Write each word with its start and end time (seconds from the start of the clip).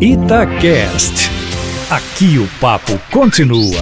Itacast. 0.00 1.28
Aqui 1.90 2.38
o 2.38 2.46
papo 2.60 2.96
continua. 3.10 3.80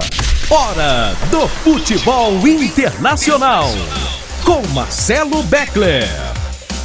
Hora 0.49 1.13
do 1.31 1.47
futebol 1.47 2.33
internacional. 2.49 3.67
Com 4.43 4.67
Marcelo 4.69 5.43
Beckler. 5.43 6.09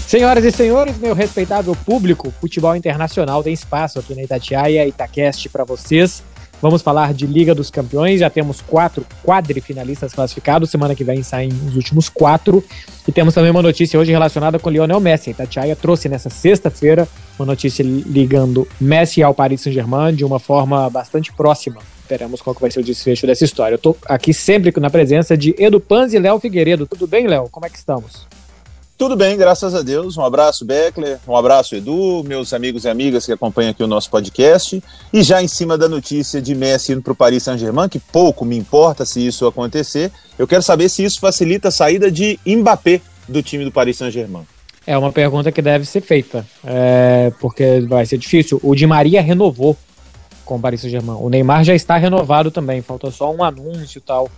Senhoras 0.05 0.43
e 0.43 0.51
senhores, 0.51 0.97
meu 0.97 1.15
respeitado 1.15 1.73
público, 1.85 2.33
futebol 2.41 2.75
internacional 2.75 3.41
tem 3.41 3.53
espaço 3.53 3.99
aqui 3.99 4.13
na 4.13 4.23
Itatiaia 4.23 4.85
Itacast 4.85 5.47
para 5.47 5.63
vocês. 5.63 6.21
Vamos 6.61 6.81
falar 6.81 7.13
de 7.13 7.25
Liga 7.25 7.55
dos 7.55 7.71
Campeões. 7.71 8.19
Já 8.19 8.29
temos 8.29 8.61
quatro 8.61 9.05
quadrifinalistas 9.23 10.13
classificados. 10.13 10.69
Semana 10.69 10.93
que 10.93 11.03
vem 11.03 11.23
saem 11.23 11.49
os 11.65 11.75
últimos 11.75 12.07
quatro. 12.07 12.63
E 13.07 13.11
temos 13.11 13.33
também 13.33 13.49
uma 13.49 13.63
notícia 13.63 13.99
hoje 13.99 14.11
relacionada 14.11 14.59
com 14.59 14.69
Lionel 14.69 14.99
Messi. 14.99 15.29
A 15.29 15.31
Itatiaia 15.31 15.75
trouxe 15.75 16.07
nessa 16.07 16.29
sexta-feira 16.29 17.07
uma 17.37 17.45
notícia 17.45 17.83
ligando 17.83 18.67
Messi 18.79 19.23
ao 19.23 19.33
Paris 19.33 19.61
Saint-Germain 19.61 20.13
de 20.13 20.23
uma 20.23 20.39
forma 20.39 20.89
bastante 20.89 21.31
próxima. 21.33 21.81
Veremos 22.07 22.41
qual 22.41 22.53
que 22.53 22.61
vai 22.61 22.69
ser 22.69 22.81
o 22.81 22.83
desfecho 22.83 23.25
dessa 23.25 23.45
história. 23.45 23.75
Eu 23.75 23.79
tô 23.79 23.95
aqui 24.05 24.33
sempre 24.33 24.73
na 24.79 24.89
presença 24.89 25.37
de 25.37 25.55
Edu 25.57 25.79
Panzi 25.79 26.17
e 26.17 26.19
Léo 26.19 26.39
Figueiredo. 26.39 26.85
Tudo 26.85 27.07
bem, 27.07 27.27
Léo? 27.27 27.47
Como 27.49 27.65
é 27.65 27.69
que 27.69 27.77
estamos? 27.77 28.27
Tudo 29.01 29.15
bem, 29.15 29.35
graças 29.35 29.73
a 29.73 29.81
Deus. 29.81 30.15
Um 30.15 30.23
abraço, 30.23 30.63
Beckler. 30.63 31.17
Um 31.27 31.35
abraço, 31.35 31.73
Edu, 31.73 32.23
meus 32.23 32.53
amigos 32.53 32.83
e 32.83 32.89
amigas 32.89 33.25
que 33.25 33.31
acompanham 33.31 33.71
aqui 33.71 33.81
o 33.81 33.87
nosso 33.87 34.11
podcast. 34.11 34.83
E 35.11 35.23
já 35.23 35.41
em 35.41 35.47
cima 35.47 35.75
da 35.75 35.89
notícia 35.89 36.39
de 36.39 36.53
Messi 36.53 36.91
indo 36.91 37.01
para 37.01 37.13
o 37.13 37.15
Paris 37.15 37.41
Saint-Germain, 37.41 37.89
que 37.89 37.97
pouco 37.97 38.45
me 38.45 38.55
importa 38.55 39.03
se 39.03 39.25
isso 39.25 39.47
acontecer, 39.47 40.11
eu 40.37 40.47
quero 40.47 40.61
saber 40.61 40.87
se 40.87 41.03
isso 41.03 41.19
facilita 41.19 41.69
a 41.69 41.71
saída 41.71 42.11
de 42.11 42.39
Mbappé 42.45 43.01
do 43.27 43.41
time 43.41 43.65
do 43.65 43.71
Paris 43.71 43.97
Saint-Germain. 43.97 44.45
É 44.85 44.97
uma 44.97 45.11
pergunta 45.11 45.51
que 45.51 45.61
deve 45.61 45.85
ser 45.85 46.01
feita, 46.01 46.45
é, 46.63 47.31
porque 47.39 47.81
vai 47.81 48.05
ser 48.05 48.17
difícil. 48.17 48.59
O 48.63 48.75
Di 48.75 48.87
Maria 48.87 49.21
renovou 49.21 49.77
com 50.43 50.55
o 50.55 50.59
Paris 50.59 50.81
Saint-Germain. 50.81 51.17
O 51.19 51.29
Neymar 51.29 51.63
já 51.63 51.75
está 51.75 51.97
renovado 51.97 52.49
também, 52.49 52.81
falta 52.81 53.11
só 53.11 53.31
um 53.31 53.43
anúncio 53.43 53.99
e 53.99 54.01
tal. 54.01 54.29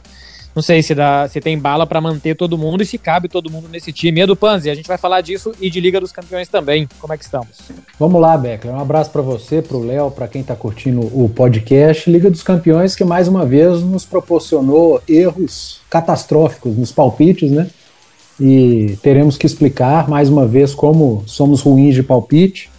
Não 0.56 0.62
sei 0.62 0.84
se, 0.84 0.94
dá, 0.94 1.28
se 1.28 1.42
tem 1.42 1.58
bala 1.58 1.88
para 1.88 2.00
manter 2.00 2.36
todo 2.36 2.58
mundo 2.60 2.84
e 2.84 2.86
se 2.86 3.00
cabe 3.00 3.28
todo 3.28 3.50
mundo 3.50 3.68
nesse 3.68 3.92
time. 3.92 4.22
Edu 4.22 4.36
Panzi, 4.36 4.70
a 4.70 4.76
gente 4.76 4.88
vai 4.88 5.00
falar 5.00 5.22
disso 5.22 5.52
e 5.60 5.68
de 5.68 5.80
Liga 5.82 6.00
dos 6.00 6.12
Campeões 6.12 6.48
também. 6.48 6.88
Como 7.00 7.12
é 7.12 7.18
que 7.18 7.24
estamos? 7.24 7.58
Vamos 7.98 8.22
lá, 8.22 8.38
Beckler. 8.38 8.76
Um 8.76 8.80
abraço 8.80 9.10
para 9.10 9.24
você, 9.24 9.64
para 9.64 9.78
o 9.78 9.84
Léo, 9.84 10.12
para 10.12 10.28
quem 10.28 10.42
está 10.42 10.56
curtindo 10.56 11.00
o 11.02 11.28
podcast. 11.28 12.08
Liga 12.08 12.30
dos 12.30 12.44
Campeões 12.44 12.96
que 12.96 13.04
mais 13.04 13.28
uma 13.28 13.46
vez 13.46 13.82
nos 13.82 14.06
proporcionou 14.06 15.02
erros 15.10 15.82
catastróficos 15.90 16.78
nos 16.78 16.92
palpites, 16.92 17.50
né? 17.50 17.68
E 18.40 18.98
teremos 19.02 19.38
que 19.38 19.46
explicar 19.46 20.10
mais 20.10 20.30
uma 20.30 20.48
vez 20.48 20.74
como 20.74 21.24
somos 21.28 21.62
ruins 21.62 21.94
de 21.94 22.04
palpite. 22.04 22.70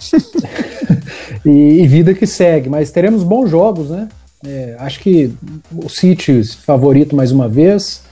e, 1.44 1.82
e 1.82 1.86
vida 1.86 2.14
que 2.14 2.26
segue, 2.26 2.68
mas 2.68 2.90
teremos 2.90 3.22
bons 3.22 3.50
jogos, 3.50 3.90
né? 3.90 4.08
É, 4.44 4.76
acho 4.78 5.00
que 5.00 5.32
o 5.74 5.88
City 5.88 6.44
favorito 6.44 7.16
mais 7.16 7.32
uma 7.32 7.48
vez. 7.48 8.02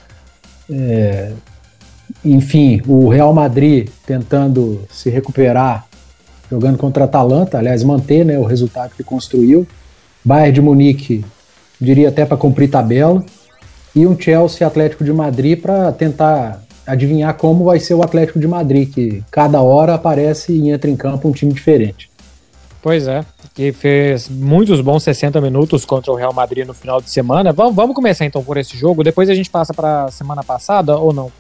É, 0.71 1.33
enfim, 2.25 2.83
o 2.87 3.09
Real 3.09 3.33
Madrid 3.33 3.89
tentando 4.05 4.83
se 4.91 5.11
recuperar, 5.11 5.87
jogando 6.51 6.79
contra 6.79 7.05
a 7.05 7.07
Atalanta, 7.07 7.59
aliás, 7.59 7.85
manter 7.85 8.25
né, 8.25 8.39
o 8.39 8.45
resultado 8.45 8.93
que 8.97 9.05
construiu. 9.05 9.67
Bayern 10.25 10.53
de 10.53 10.61
Munique, 10.61 11.25
diria 11.81 12.09
até 12.09 12.25
para 12.25 12.37
cumprir 12.37 12.69
tabela. 12.69 13.25
E 13.95 14.07
um 14.07 14.19
Chelsea 14.19 14.67
Atlético 14.67 15.05
de 15.05 15.13
Madrid 15.13 15.61
para 15.61 15.91
tentar 15.93 16.66
adivinhar 16.87 17.35
como 17.35 17.65
vai 17.65 17.81
ser 17.81 17.95
o 17.95 18.03
Atlético 18.03 18.39
de 18.39 18.47
Madrid, 18.47 18.93
que 18.93 19.25
cada 19.31 19.61
hora 19.61 19.95
aparece 19.95 20.53
e 20.53 20.71
entra 20.71 20.91
em 20.91 20.97
campo 20.97 21.29
um 21.29 21.33
time 21.33 21.53
diferente. 21.53 22.11
Pois 22.83 23.09
é, 23.09 23.25
que 23.53 23.73
fez 23.73 24.29
muitos 24.29 24.81
bons 24.81 25.03
60 25.03 25.41
minutos 25.41 25.85
contra 25.85 26.13
o 26.13 26.15
Real 26.15 26.33
Madrid 26.33 26.65
no 26.65 26.73
final 26.73 27.01
de 27.01 27.11
semana. 27.11 27.53
Vamos, 27.53 27.75
vamos 27.75 27.97
começar 27.97 28.25
então 28.25 28.45
por 28.45 28.57
esse 28.57 28.77
jogo, 28.77 29.03
depois 29.03 29.29
a 29.29 29.35
gente 29.35 29.51
passa 29.51 29.75
para 29.75 30.05
a 30.05 30.11
semana 30.13 30.45
passada 30.45 30.97
ou 30.97 31.13
não? 31.13 31.33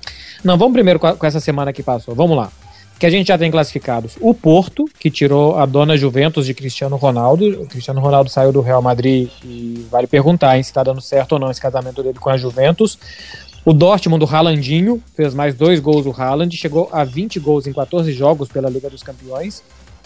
Não, 0.42 0.58
vamos 0.58 0.72
primeiro 0.72 0.98
com, 0.98 1.06
a, 1.06 1.14
com 1.14 1.26
essa 1.26 1.38
semana 1.38 1.72
que 1.72 1.82
passou. 1.82 2.14
Vamos 2.14 2.36
lá. 2.36 2.50
Que 2.98 3.04
a 3.04 3.10
gente 3.10 3.28
já 3.28 3.36
tem 3.36 3.50
classificados 3.50 4.16
o 4.20 4.32
Porto, 4.32 4.86
que 4.98 5.10
tirou 5.10 5.58
a 5.58 5.66
dona 5.66 5.96
Juventus 5.98 6.46
de 6.46 6.54
Cristiano 6.54 6.96
Ronaldo. 6.96 7.62
O 7.62 7.66
Cristiano 7.66 8.00
Ronaldo 8.00 8.30
saiu 8.30 8.50
do 8.50 8.62
Real 8.62 8.80
Madrid 8.80 9.28
e 9.44 9.86
vale 9.90 10.06
perguntar 10.06 10.56
hein, 10.56 10.62
se 10.62 10.70
está 10.70 10.82
dando 10.82 11.00
certo 11.02 11.32
ou 11.32 11.38
não 11.38 11.50
esse 11.50 11.60
casamento 11.60 12.02
dele 12.02 12.18
com 12.18 12.30
a 12.30 12.36
Juventus. 12.38 12.98
O 13.66 13.72
Dortmund, 13.72 14.24
do 14.24 14.32
Haalandinho, 14.32 15.02
fez 15.16 15.34
mais 15.34 15.52
dois 15.52 15.80
gols 15.80 16.06
o 16.06 16.14
Haaland, 16.16 16.56
chegou 16.56 16.88
a 16.92 17.02
20 17.02 17.40
gols 17.40 17.66
em 17.66 17.72
14 17.72 18.12
jogos 18.12 18.48
pela 18.48 18.70
Liga 18.70 18.88
dos 18.88 19.02
Campeões. 19.02 19.60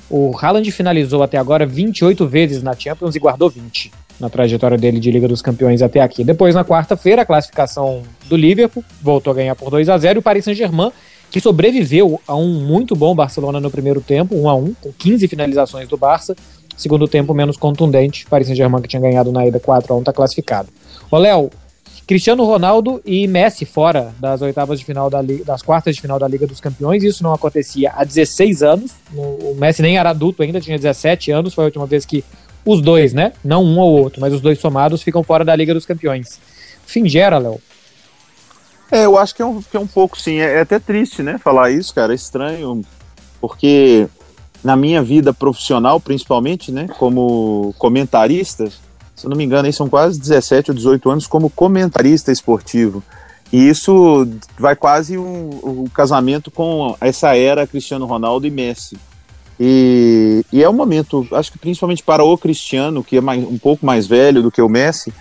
O 0.08 0.34
Haaland 0.34 0.70
finalizou 0.72 1.22
até 1.22 1.36
agora 1.36 1.66
28 1.66 2.26
vezes 2.26 2.62
na 2.62 2.72
Champions 2.72 3.14
e 3.14 3.18
guardou 3.18 3.50
20 3.50 3.92
na 4.18 4.30
trajetória 4.30 4.78
dele 4.78 4.98
de 4.98 5.10
Liga 5.10 5.28
dos 5.28 5.42
Campeões 5.42 5.82
até 5.82 6.00
aqui. 6.00 6.24
Depois, 6.24 6.54
na 6.54 6.64
quarta-feira, 6.64 7.20
a 7.20 7.26
classificação 7.26 8.02
do 8.30 8.34
Liverpool 8.34 8.82
voltou 9.02 9.30
a 9.30 9.36
ganhar 9.36 9.54
por 9.54 9.68
2 9.68 9.90
a 9.90 9.98
0 9.98 10.16
e 10.16 10.20
o 10.20 10.22
Paris 10.22 10.46
Saint-Germain, 10.46 10.90
que 11.30 11.38
sobreviveu 11.38 12.18
a 12.26 12.34
um 12.34 12.64
muito 12.64 12.96
bom 12.96 13.14
Barcelona 13.14 13.60
no 13.60 13.70
primeiro 13.70 14.00
tempo, 14.00 14.34
1 14.34 14.48
a 14.48 14.54
1 14.54 14.74
com 14.80 14.90
15 14.90 15.28
finalizações 15.28 15.86
do 15.86 15.98
Barça. 15.98 16.34
Segundo 16.78 17.06
tempo 17.06 17.34
menos 17.34 17.58
contundente, 17.58 18.24
Paris 18.24 18.46
Saint-Germain, 18.46 18.80
que 18.80 18.88
tinha 18.88 19.02
ganhado 19.02 19.30
na 19.30 19.46
ida 19.46 19.60
4 19.60 19.92
a 19.92 19.96
1 19.96 19.98
está 19.98 20.14
classificado. 20.14 20.70
Ô, 21.10 21.18
Léo, 21.18 21.50
Cristiano 22.10 22.44
Ronaldo 22.44 23.00
e 23.06 23.28
Messi 23.28 23.64
fora 23.64 24.12
das 24.18 24.42
oitavas 24.42 24.80
de 24.80 24.84
final 24.84 25.08
da 25.08 25.22
das 25.22 25.62
quartas 25.62 25.94
de 25.94 26.02
final 26.02 26.18
da 26.18 26.26
Liga 26.26 26.44
dos 26.44 26.58
Campeões. 26.58 27.04
Isso 27.04 27.22
não 27.22 27.32
acontecia 27.32 27.92
há 27.94 28.02
16 28.02 28.64
anos. 28.64 28.90
O 29.14 29.54
Messi 29.54 29.80
nem 29.80 29.96
era 29.96 30.10
adulto 30.10 30.42
ainda, 30.42 30.60
tinha 30.60 30.76
17 30.76 31.30
anos. 31.30 31.54
Foi 31.54 31.62
a 31.62 31.66
última 31.66 31.86
vez 31.86 32.04
que 32.04 32.24
os 32.66 32.82
dois, 32.82 33.12
né? 33.12 33.32
Não 33.44 33.62
um 33.62 33.78
ou 33.78 33.96
outro, 33.96 34.20
mas 34.20 34.34
os 34.34 34.40
dois 34.40 34.58
somados 34.58 35.02
ficam 35.02 35.22
fora 35.22 35.44
da 35.44 35.54
Liga 35.54 35.72
dos 35.72 35.86
Campeões. 35.86 36.40
Fim 36.84 37.08
gera, 37.08 37.38
Léo. 37.38 37.60
É, 38.90 39.04
eu 39.04 39.16
acho 39.16 39.32
que 39.32 39.42
é 39.42 39.46
um, 39.46 39.62
que 39.62 39.76
é 39.76 39.78
um 39.78 39.86
pouco 39.86 40.20
sim. 40.20 40.40
É, 40.40 40.54
é 40.54 40.60
até 40.62 40.80
triste, 40.80 41.22
né? 41.22 41.38
Falar 41.38 41.70
isso, 41.70 41.94
cara. 41.94 42.12
É 42.12 42.16
estranho, 42.16 42.84
porque 43.40 44.08
na 44.64 44.74
minha 44.74 45.00
vida 45.00 45.32
profissional, 45.32 46.00
principalmente, 46.00 46.72
né? 46.72 46.88
Como 46.98 47.72
comentarista 47.78 48.68
se 49.20 49.28
não 49.28 49.36
me 49.36 49.44
engano, 49.44 49.66
aí 49.66 49.72
são 49.72 49.88
quase 49.88 50.18
17 50.18 50.70
ou 50.70 50.74
18 50.74 51.10
anos 51.10 51.26
como 51.26 51.50
comentarista 51.50 52.32
esportivo. 52.32 53.02
E 53.52 53.68
isso 53.68 54.26
vai 54.58 54.74
quase 54.74 55.18
um, 55.18 55.50
um 55.62 55.84
casamento 55.88 56.50
com 56.50 56.96
essa 57.00 57.36
era 57.36 57.66
Cristiano 57.66 58.06
Ronaldo 58.06 58.46
e 58.46 58.50
Messi. 58.50 58.96
E, 59.58 60.42
e, 60.50 60.62
é 60.62 60.70
um 60.70 60.72
momento, 60.72 61.26
acho 61.32 61.52
que 61.52 61.58
principalmente 61.58 62.02
para 62.02 62.24
o 62.24 62.38
Cristiano, 62.38 63.04
que 63.04 63.18
é 63.18 63.20
mais, 63.20 63.42
um 63.44 63.58
pouco 63.58 63.84
mais 63.84 64.06
velho 64.06 64.42
do 64.42 64.50
que 64.50 64.62
o 64.62 64.68
Messi, 64.70 65.12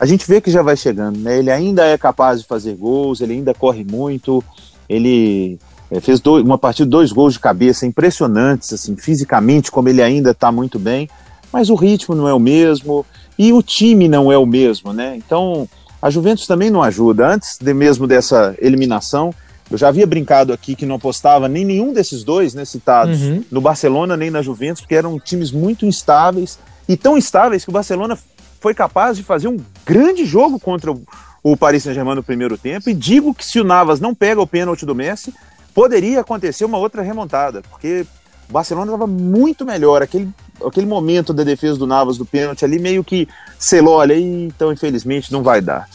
a 0.00 0.06
gente 0.06 0.26
vê 0.26 0.40
que 0.40 0.50
já 0.50 0.62
vai 0.62 0.76
chegando, 0.76 1.18
né? 1.20 1.38
Ele 1.38 1.50
ainda 1.50 1.84
é 1.84 1.96
capaz 1.96 2.40
de 2.40 2.46
fazer 2.48 2.74
gols, 2.74 3.20
ele 3.20 3.34
ainda 3.34 3.54
corre 3.54 3.84
muito, 3.84 4.42
ele 4.88 5.60
é, 5.92 6.00
fez 6.00 6.18
dois, 6.18 6.44
uma 6.44 6.58
partida, 6.58 6.90
dois 6.90 7.12
gols 7.12 7.34
de 7.34 7.38
cabeça 7.38 7.86
impressionantes, 7.86 8.72
assim, 8.72 8.96
fisicamente, 8.96 9.70
como 9.70 9.88
ele 9.88 10.02
ainda 10.02 10.32
está 10.32 10.50
muito 10.50 10.76
bem, 10.76 11.08
mas 11.52 11.70
o 11.70 11.76
ritmo 11.76 12.16
não 12.16 12.26
é 12.26 12.34
o 12.34 12.40
mesmo, 12.40 13.06
e 13.38 13.52
o 13.52 13.62
time 13.62 14.08
não 14.08 14.30
é 14.30 14.38
o 14.38 14.46
mesmo, 14.46 14.92
né? 14.92 15.16
Então, 15.16 15.68
a 16.00 16.10
Juventus 16.10 16.46
também 16.46 16.70
não 16.70 16.82
ajuda. 16.82 17.26
Antes 17.26 17.58
de 17.60 17.74
mesmo 17.74 18.06
dessa 18.06 18.54
eliminação, 18.58 19.34
eu 19.70 19.78
já 19.78 19.88
havia 19.88 20.06
brincado 20.06 20.52
aqui 20.52 20.76
que 20.76 20.86
não 20.86 20.96
apostava 20.96 21.48
nem 21.48 21.64
nenhum 21.64 21.92
desses 21.92 22.22
dois, 22.22 22.54
né, 22.54 22.64
citados, 22.64 23.22
uhum. 23.22 23.42
no 23.50 23.60
Barcelona 23.60 24.16
nem 24.16 24.30
na 24.30 24.42
Juventus, 24.42 24.82
porque 24.82 24.94
eram 24.94 25.18
times 25.18 25.50
muito 25.50 25.86
instáveis 25.86 26.58
e 26.88 26.96
tão 26.96 27.16
instáveis 27.16 27.64
que 27.64 27.70
o 27.70 27.72
Barcelona 27.72 28.18
foi 28.60 28.74
capaz 28.74 29.16
de 29.16 29.22
fazer 29.22 29.48
um 29.48 29.58
grande 29.84 30.24
jogo 30.24 30.60
contra 30.60 30.92
o, 30.92 31.02
o 31.42 31.56
Paris 31.56 31.82
Saint-Germain 31.82 32.14
no 32.14 32.22
primeiro 32.22 32.56
tempo. 32.56 32.88
E 32.88 32.94
digo 32.94 33.34
que 33.34 33.44
se 33.44 33.58
o 33.58 33.64
Navas 33.64 34.00
não 34.00 34.14
pega 34.14 34.40
o 34.40 34.46
pênalti 34.46 34.86
do 34.86 34.94
Messi, 34.94 35.34
poderia 35.74 36.20
acontecer 36.20 36.64
uma 36.64 36.78
outra 36.78 37.02
remontada, 37.02 37.62
porque 37.62 38.06
o 38.48 38.52
Barcelona 38.52 38.92
estava 38.92 39.06
muito 39.06 39.64
melhor. 39.64 40.02
Aquele 40.02 40.28
aquele 40.64 40.86
momento 40.86 41.32
da 41.32 41.42
defesa 41.42 41.78
do 41.78 41.86
Navas 41.86 42.16
do 42.18 42.24
pênalti 42.24 42.64
ali 42.64 42.78
meio 42.78 43.02
que 43.02 43.28
selou, 43.58 43.94
olha, 43.94 44.18
então 44.18 44.72
infelizmente 44.72 45.32
não 45.32 45.42
vai 45.42 45.60
dar. 45.60 45.88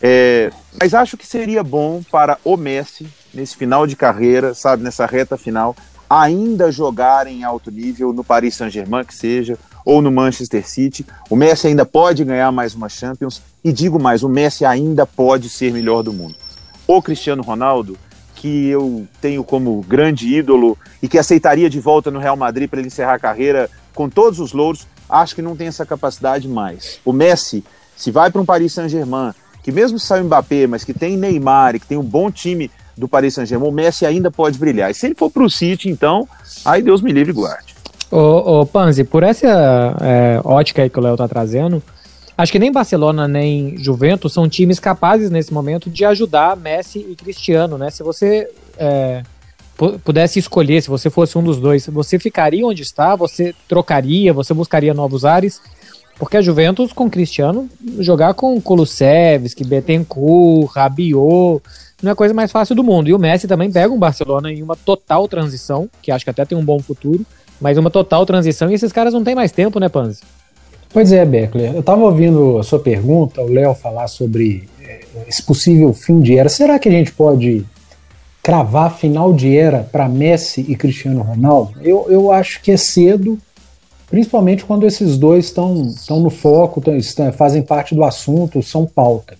É, 0.00 0.50
mas 0.80 0.94
acho 0.94 1.16
que 1.16 1.26
seria 1.26 1.62
bom 1.62 2.02
para 2.10 2.38
o 2.44 2.56
Messi, 2.56 3.06
nesse 3.32 3.56
final 3.56 3.86
de 3.86 3.96
carreira, 3.96 4.54
sabe, 4.54 4.82
nessa 4.82 5.06
reta 5.06 5.36
final, 5.36 5.74
ainda 6.08 6.70
jogar 6.70 7.26
em 7.26 7.44
alto 7.44 7.70
nível 7.70 8.12
no 8.12 8.22
Paris 8.22 8.54
Saint-Germain, 8.54 9.04
que 9.04 9.14
seja, 9.14 9.58
ou 9.84 10.00
no 10.00 10.12
Manchester 10.12 10.68
City. 10.68 11.04
O 11.28 11.36
Messi 11.36 11.66
ainda 11.66 11.84
pode 11.84 12.24
ganhar 12.24 12.52
mais 12.52 12.74
uma 12.74 12.88
Champions, 12.88 13.42
e 13.64 13.72
digo 13.72 13.98
mais, 13.98 14.22
o 14.22 14.28
Messi 14.28 14.64
ainda 14.64 15.06
pode 15.06 15.48
ser 15.48 15.72
melhor 15.72 16.02
do 16.02 16.12
mundo. 16.12 16.36
O 16.86 17.02
Cristiano 17.02 17.42
Ronaldo, 17.42 17.98
que 18.46 18.68
eu 18.68 19.08
tenho 19.20 19.42
como 19.42 19.84
grande 19.88 20.32
ídolo 20.32 20.78
e 21.02 21.08
que 21.08 21.18
aceitaria 21.18 21.68
de 21.68 21.80
volta 21.80 22.12
no 22.12 22.20
Real 22.20 22.36
Madrid 22.36 22.70
para 22.70 22.78
ele 22.78 22.86
encerrar 22.86 23.14
a 23.14 23.18
carreira 23.18 23.68
com 23.92 24.08
todos 24.08 24.38
os 24.38 24.52
louros, 24.52 24.86
acho 25.10 25.34
que 25.34 25.42
não 25.42 25.56
tem 25.56 25.66
essa 25.66 25.84
capacidade 25.84 26.46
mais. 26.46 27.00
O 27.04 27.12
Messi, 27.12 27.64
se 27.96 28.12
vai 28.12 28.30
para 28.30 28.40
um 28.40 28.44
Paris 28.44 28.72
Saint-Germain, 28.72 29.32
que 29.64 29.72
mesmo 29.72 29.98
sai 29.98 30.20
o 30.20 30.24
Mbappé, 30.26 30.68
mas 30.68 30.84
que 30.84 30.94
tem 30.94 31.16
Neymar 31.16 31.74
e 31.74 31.80
que 31.80 31.88
tem 31.88 31.98
um 31.98 32.04
bom 32.04 32.30
time 32.30 32.70
do 32.96 33.08
Paris 33.08 33.34
Saint-Germain, 33.34 33.68
o 33.68 33.72
Messi 33.72 34.06
ainda 34.06 34.30
pode 34.30 34.60
brilhar. 34.60 34.92
E 34.92 34.94
se 34.94 35.06
ele 35.06 35.16
for 35.16 35.28
para 35.28 35.42
o 35.42 35.50
City, 35.50 35.88
então, 35.88 36.28
aí 36.64 36.80
Deus 36.82 37.02
me 37.02 37.10
livre 37.10 37.32
e 37.32 37.34
guarde. 37.34 37.74
Ô, 38.12 38.60
ô 38.60 38.66
Panzi, 38.66 39.02
por 39.02 39.24
essa 39.24 39.48
é, 40.00 40.40
ótica 40.44 40.82
aí 40.82 40.88
que 40.88 41.00
o 41.00 41.02
Léo 41.02 41.16
tá 41.16 41.26
trazendo, 41.26 41.82
acho 42.36 42.52
que 42.52 42.58
nem 42.58 42.72
Barcelona 42.72 43.26
nem 43.26 43.76
Juventus 43.78 44.32
são 44.32 44.48
times 44.48 44.78
capazes 44.78 45.30
nesse 45.30 45.52
momento 45.52 45.88
de 45.88 46.04
ajudar 46.04 46.56
Messi 46.56 46.98
e 47.08 47.14
Cristiano, 47.14 47.78
né? 47.78 47.90
Se 47.90 48.02
você 48.02 48.50
é, 48.76 49.22
pudesse 50.04 50.38
escolher, 50.38 50.82
se 50.82 50.88
você 50.88 51.10
fosse 51.10 51.36
um 51.36 51.42
dos 51.42 51.60
dois, 51.60 51.86
você 51.86 52.18
ficaria 52.18 52.66
onde 52.66 52.82
está? 52.82 53.14
Você 53.16 53.54
trocaria? 53.68 54.32
Você 54.32 54.54
buscaria 54.54 54.94
novos 54.94 55.24
ares? 55.24 55.60
Porque 56.18 56.38
a 56.38 56.42
Juventus 56.42 56.92
com 56.92 57.10
Cristiano, 57.10 57.68
jogar 57.98 58.32
com 58.32 58.58
Kulusevski, 58.60 59.64
Betancourt, 59.64 60.74
Rabiot, 60.74 61.62
não 62.02 62.10
é 62.10 62.12
a 62.12 62.16
coisa 62.16 62.32
mais 62.32 62.50
fácil 62.50 62.74
do 62.74 62.82
mundo. 62.82 63.08
E 63.08 63.14
o 63.14 63.18
Messi 63.18 63.46
também 63.46 63.70
pega 63.70 63.92
um 63.92 63.98
Barcelona 63.98 64.50
em 64.50 64.62
uma 64.62 64.76
total 64.76 65.28
transição, 65.28 65.90
que 66.00 66.10
acho 66.10 66.24
que 66.24 66.30
até 66.30 66.44
tem 66.44 66.56
um 66.56 66.64
bom 66.64 66.78
futuro, 66.78 67.24
mas 67.60 67.76
uma 67.76 67.90
total 67.90 68.24
transição 68.24 68.70
e 68.70 68.74
esses 68.74 68.92
caras 68.92 69.12
não 69.12 69.22
têm 69.22 69.34
mais 69.34 69.52
tempo, 69.52 69.78
né, 69.78 69.88
Panzi? 69.90 70.20
Pois 70.96 71.12
é, 71.12 71.26
Beckler. 71.26 71.74
Eu 71.74 71.80
estava 71.80 72.02
ouvindo 72.04 72.56
a 72.56 72.62
sua 72.62 72.78
pergunta, 72.78 73.42
o 73.42 73.52
Léo 73.52 73.74
falar 73.74 74.08
sobre 74.08 74.66
eh, 74.80 75.00
esse 75.28 75.42
possível 75.42 75.92
fim 75.92 76.20
de 76.20 76.38
era. 76.38 76.48
Será 76.48 76.78
que 76.78 76.88
a 76.88 76.90
gente 76.90 77.12
pode 77.12 77.66
cravar 78.42 78.96
final 78.96 79.34
de 79.34 79.54
era 79.54 79.80
para 79.92 80.08
Messi 80.08 80.64
e 80.66 80.74
Cristiano 80.74 81.20
Ronaldo? 81.20 81.74
Eu, 81.82 82.06
eu 82.08 82.32
acho 82.32 82.62
que 82.62 82.72
é 82.72 82.78
cedo, 82.78 83.38
principalmente 84.08 84.64
quando 84.64 84.86
esses 84.86 85.18
dois 85.18 85.44
estão 85.44 86.18
no 86.18 86.30
foco, 86.30 86.80
tão, 86.80 86.98
fazem 87.30 87.60
parte 87.60 87.94
do 87.94 88.02
assunto, 88.02 88.62
são 88.62 88.86
pauta. 88.86 89.36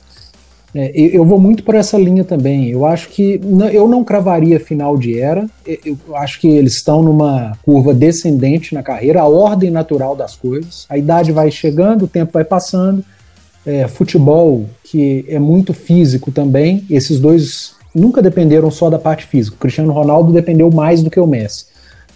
É, 0.79 0.93
eu 0.95 1.25
vou 1.25 1.41
muito 1.41 1.65
por 1.65 1.75
essa 1.75 1.97
linha 1.97 2.23
também. 2.23 2.69
Eu 2.69 2.85
acho 2.85 3.09
que 3.09 3.41
eu 3.73 3.89
não 3.89 4.05
cravaria 4.05 4.61
final 4.61 4.99
de 4.99 5.19
era. 5.19 5.47
Eu 5.67 5.97
acho 6.15 6.39
que 6.39 6.47
eles 6.47 6.75
estão 6.75 7.03
numa 7.03 7.57
curva 7.65 7.95
descendente 7.95 8.75
na 8.75 8.83
carreira, 8.83 9.23
a 9.23 9.27
ordem 9.27 9.71
natural 9.71 10.15
das 10.15 10.37
coisas. 10.37 10.85
A 10.91 10.99
idade 10.99 11.33
vai 11.33 11.51
chegando, 11.51 12.05
o 12.05 12.09
tempo 12.09 12.33
vai 12.35 12.45
passando. 12.45 13.03
É, 13.65 13.89
futebol, 13.89 14.67
que 14.85 15.25
é 15.29 15.39
muito 15.39 15.73
físico 15.73 16.31
também, 16.31 16.85
esses 16.89 17.19
dois 17.19 17.75
nunca 17.93 18.23
dependeram 18.23 18.71
só 18.71 18.91
da 18.91 18.99
parte 18.99 19.25
física. 19.25 19.57
O 19.57 19.59
Cristiano 19.59 19.93
Ronaldo 19.93 20.31
dependeu 20.31 20.71
mais 20.71 21.03
do 21.03 21.11
que 21.11 21.19
o 21.19 21.27
Messi. 21.27 21.65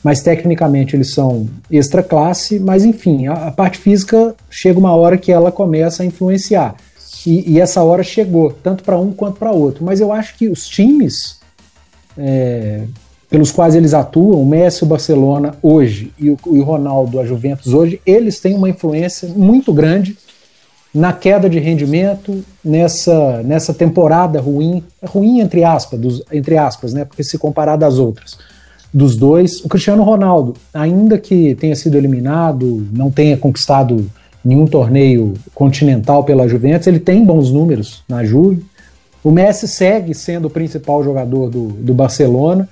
Mas 0.04 0.22
tecnicamente 0.22 0.94
eles 0.94 1.12
são 1.12 1.48
extra 1.70 2.02
classe, 2.02 2.60
mas 2.60 2.84
enfim, 2.84 3.26
a, 3.26 3.48
a 3.48 3.50
parte 3.50 3.78
física 3.78 4.34
chega 4.50 4.78
uma 4.78 4.94
hora 4.94 5.18
que 5.18 5.32
ela 5.32 5.50
começa 5.50 6.02
a 6.02 6.06
influenciar. 6.06 6.76
E, 7.26 7.52
e 7.52 7.60
essa 7.60 7.82
hora 7.82 8.02
chegou, 8.02 8.52
tanto 8.62 8.82
para 8.82 8.98
um 8.98 9.12
quanto 9.12 9.38
para 9.38 9.52
outro. 9.52 9.84
Mas 9.84 10.00
eu 10.00 10.12
acho 10.12 10.36
que 10.36 10.48
os 10.48 10.66
times 10.66 11.38
é, 12.16 12.84
pelos 13.30 13.52
quais 13.52 13.76
eles 13.76 13.94
atuam, 13.94 14.42
o 14.42 14.46
Messi, 14.46 14.82
o 14.82 14.86
Barcelona 14.86 15.54
hoje 15.62 16.12
e 16.18 16.30
o, 16.30 16.38
o 16.46 16.62
Ronaldo, 16.62 17.20
a 17.20 17.24
Juventus 17.24 17.72
hoje, 17.72 18.00
eles 18.04 18.40
têm 18.40 18.54
uma 18.54 18.68
influência 18.68 19.28
muito 19.28 19.72
grande 19.72 20.16
na 20.92 21.12
queda 21.12 21.48
de 21.48 21.60
rendimento, 21.60 22.44
nessa, 22.64 23.44
nessa 23.44 23.72
temporada 23.72 24.40
ruim, 24.40 24.82
ruim 25.04 25.38
entre 25.38 25.62
aspas, 25.62 26.00
dos, 26.00 26.22
entre 26.32 26.58
aspas, 26.58 26.92
né? 26.92 27.04
Porque 27.04 27.22
se 27.22 27.38
comparar 27.38 27.76
das 27.76 27.96
outras, 27.96 28.36
dos 28.92 29.16
dois, 29.16 29.64
o 29.64 29.68
Cristiano 29.68 30.02
Ronaldo, 30.02 30.56
ainda 30.74 31.16
que 31.16 31.54
tenha 31.54 31.76
sido 31.76 31.96
eliminado, 31.96 32.84
não 32.92 33.08
tenha 33.08 33.36
conquistado 33.36 34.10
nenhum 34.44 34.66
torneio 34.66 35.34
continental 35.54 36.24
pela 36.24 36.48
Juventus, 36.48 36.86
ele 36.86 37.00
tem 37.00 37.24
bons 37.24 37.50
números 37.50 38.02
na 38.08 38.24
Juve. 38.24 38.64
O 39.22 39.30
Messi 39.30 39.68
segue 39.68 40.14
sendo 40.14 40.46
o 40.46 40.50
principal 40.50 41.04
jogador 41.04 41.50
do, 41.50 41.68
do 41.68 41.92
Barcelona, 41.92 42.68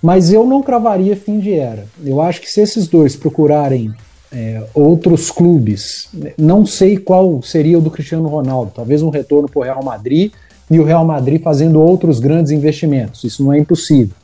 mas 0.00 0.32
eu 0.32 0.46
não 0.46 0.62
cravaria 0.62 1.16
fim 1.16 1.40
de 1.40 1.52
era. 1.52 1.84
Eu 2.04 2.20
acho 2.20 2.40
que 2.40 2.50
se 2.50 2.60
esses 2.60 2.86
dois 2.86 3.16
procurarem 3.16 3.92
é, 4.32 4.62
outros 4.74 5.30
clubes. 5.30 6.08
Não 6.38 6.64
sei 6.64 6.96
qual 6.96 7.42
seria 7.42 7.78
o 7.78 7.82
do 7.82 7.90
Cristiano 7.90 8.28
Ronaldo, 8.28 8.72
talvez 8.74 9.02
um 9.02 9.10
retorno 9.10 9.48
para 9.48 9.58
o 9.58 9.62
Real 9.62 9.82
Madrid 9.82 10.32
e 10.70 10.78
o 10.78 10.84
Real 10.84 11.04
Madrid 11.04 11.42
fazendo 11.42 11.80
outros 11.80 12.20
grandes 12.20 12.52
investimentos. 12.52 13.24
Isso 13.24 13.42
não 13.42 13.52
é 13.52 13.58
impossível. 13.58 14.14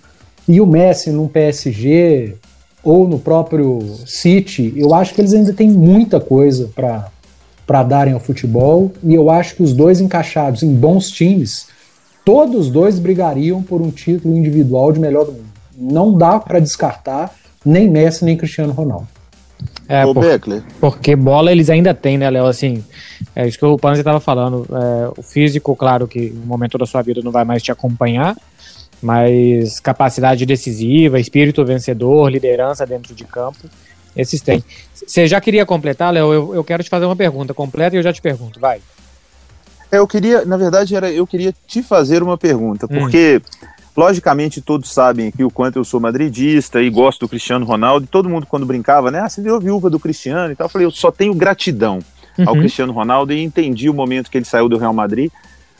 E 0.49 0.61
o 0.61 0.67
Messi 0.67 1.11
num 1.11 1.27
PSG 1.27 2.37
ou 2.87 3.09
no 3.09 3.19
próprio 3.19 3.81
City, 4.07 4.73
eu 4.77 4.95
acho 4.95 5.13
que 5.13 5.21
eles 5.21 5.35
ainda 5.35 5.53
têm 5.53 5.69
muita 5.69 6.21
coisa 6.21 6.71
para 6.73 7.09
para 7.67 7.83
darem 7.83 8.15
ao 8.15 8.21
futebol 8.21 8.93
e 9.03 9.13
eu 9.13 9.29
acho 9.29 9.57
que 9.57 9.63
os 9.65 9.73
dois 9.73 10.01
encaixados 10.01 10.63
em 10.63 10.73
bons 10.73 11.11
times, 11.11 11.67
todos 12.25 12.67
os 12.67 12.71
dois 12.71 13.01
brigariam 13.01 13.61
por 13.61 13.83
um 13.83 13.91
título 13.91 14.37
individual 14.37 14.93
de 14.93 15.01
melhor 15.01 15.25
do 15.25 15.33
mundo. 15.33 15.47
Não 15.77 16.17
dá 16.17 16.39
para 16.39 16.61
descartar 16.61 17.35
nem 17.65 17.91
Messi 17.91 18.25
nem 18.25 18.37
Cristiano 18.37 18.73
Ronaldo. 18.73 19.09
É, 19.89 20.05
por, 20.05 20.25
porque 20.81 21.17
bola 21.17 21.51
eles 21.51 21.69
ainda 21.69 21.93
têm, 21.93 22.17
né, 22.17 22.31
Léo? 22.31 22.47
Assim, 22.47 22.85
é 23.35 23.49
isso 23.49 23.59
que 23.59 23.65
o 23.65 23.77
Panzi 23.77 24.03
estava 24.03 24.21
falando. 24.21 24.65
É, 24.71 25.11
o 25.17 25.23
físico, 25.23 25.75
claro 25.75 26.07
que 26.07 26.31
no 26.31 26.47
momento 26.47 26.79
da 26.79 26.87
sua 26.87 27.03
vida 27.03 27.21
não 27.21 27.33
vai 27.33 27.45
mais 27.45 27.65
te 27.65 27.73
acompanhar, 27.73 28.37
mas 29.03 29.79
capacidade 29.81 30.45
decisiva, 30.47 31.21
espírito 31.21 31.65
vencedor, 31.65 32.31
liderança 32.31 32.87
dentro 32.87 33.15
de 33.15 33.25
campo, 33.25 33.69
esses 34.17 34.41
têm. 34.41 34.65
Você 34.95 35.27
já 35.27 35.41
queria 35.41 35.67
completar, 35.67 36.13
Léo? 36.13 36.33
Eu, 36.33 36.55
eu 36.55 36.65
quero 36.65 36.83
te 36.83 36.91
fazer 36.91 37.05
uma 37.05 37.17
pergunta 37.17 37.53
completa 37.53 37.95
e 37.95 37.99
eu 37.99 38.03
já 38.03 38.13
te 38.13 38.23
pergunto, 38.23 38.59
vai. 38.59 38.81
É, 39.91 39.99
eu 39.99 40.07
queria, 40.07 40.45
na 40.45 40.57
verdade, 40.57 40.97
era, 40.97 41.11
eu 41.11 41.27
queria 41.27 41.55
te 41.67 41.83
fazer 41.83 42.23
uma 42.23 42.37
pergunta, 42.37 42.87
hum. 42.87 42.99
porque. 42.99 43.41
Hum 43.63 43.77
Logicamente, 43.97 44.61
todos 44.61 44.93
sabem 44.93 45.29
aqui 45.29 45.43
o 45.43 45.51
quanto 45.51 45.77
eu 45.79 45.85
sou 45.85 45.99
madridista 45.99 46.83
e 46.83 46.91
gosto 46.91 47.21
do 47.21 47.29
Cristiano 47.29 47.65
Ronaldo. 47.65 48.05
E 48.05 48.09
todo 48.09 48.29
mundo, 48.29 48.47
quando 48.47 48.67
brincava, 48.67 49.11
né? 49.11 49.21
Ah, 49.21 49.29
você 49.29 49.41
virou 49.41 49.59
viúva 49.59 49.89
do 49.89 49.99
Cristiano 49.99 50.53
e 50.53 50.55
tal. 50.57 50.67
Eu 50.67 50.69
falei, 50.69 50.87
eu 50.87 50.91
só 50.91 51.11
tenho 51.11 51.35
gratidão 51.35 52.01
uhum. 52.37 52.47
ao 52.47 52.55
Cristiano 52.57 52.93
Ronaldo 52.93 53.33
e 53.33 53.43
entendi 53.43 53.89
o 53.89 53.95
momento 53.95 54.31
que 54.31 54.37
ele 54.37 54.45
saiu 54.45 54.69
do 54.69 54.77
Real 54.77 54.93
Madrid. 54.93 55.31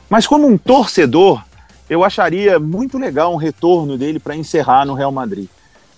Mas, 0.09 0.27
como 0.27 0.47
um 0.47 0.57
torcedor, 0.57 1.45
eu 1.89 2.05
acharia 2.05 2.59
muito 2.59 2.99
legal 2.99 3.33
um 3.33 3.37
retorno 3.37 3.97
dele 3.97 4.19
para 4.19 4.37
encerrar 4.37 4.85
no 4.85 4.95
Real 4.95 5.13
Madrid. 5.13 5.49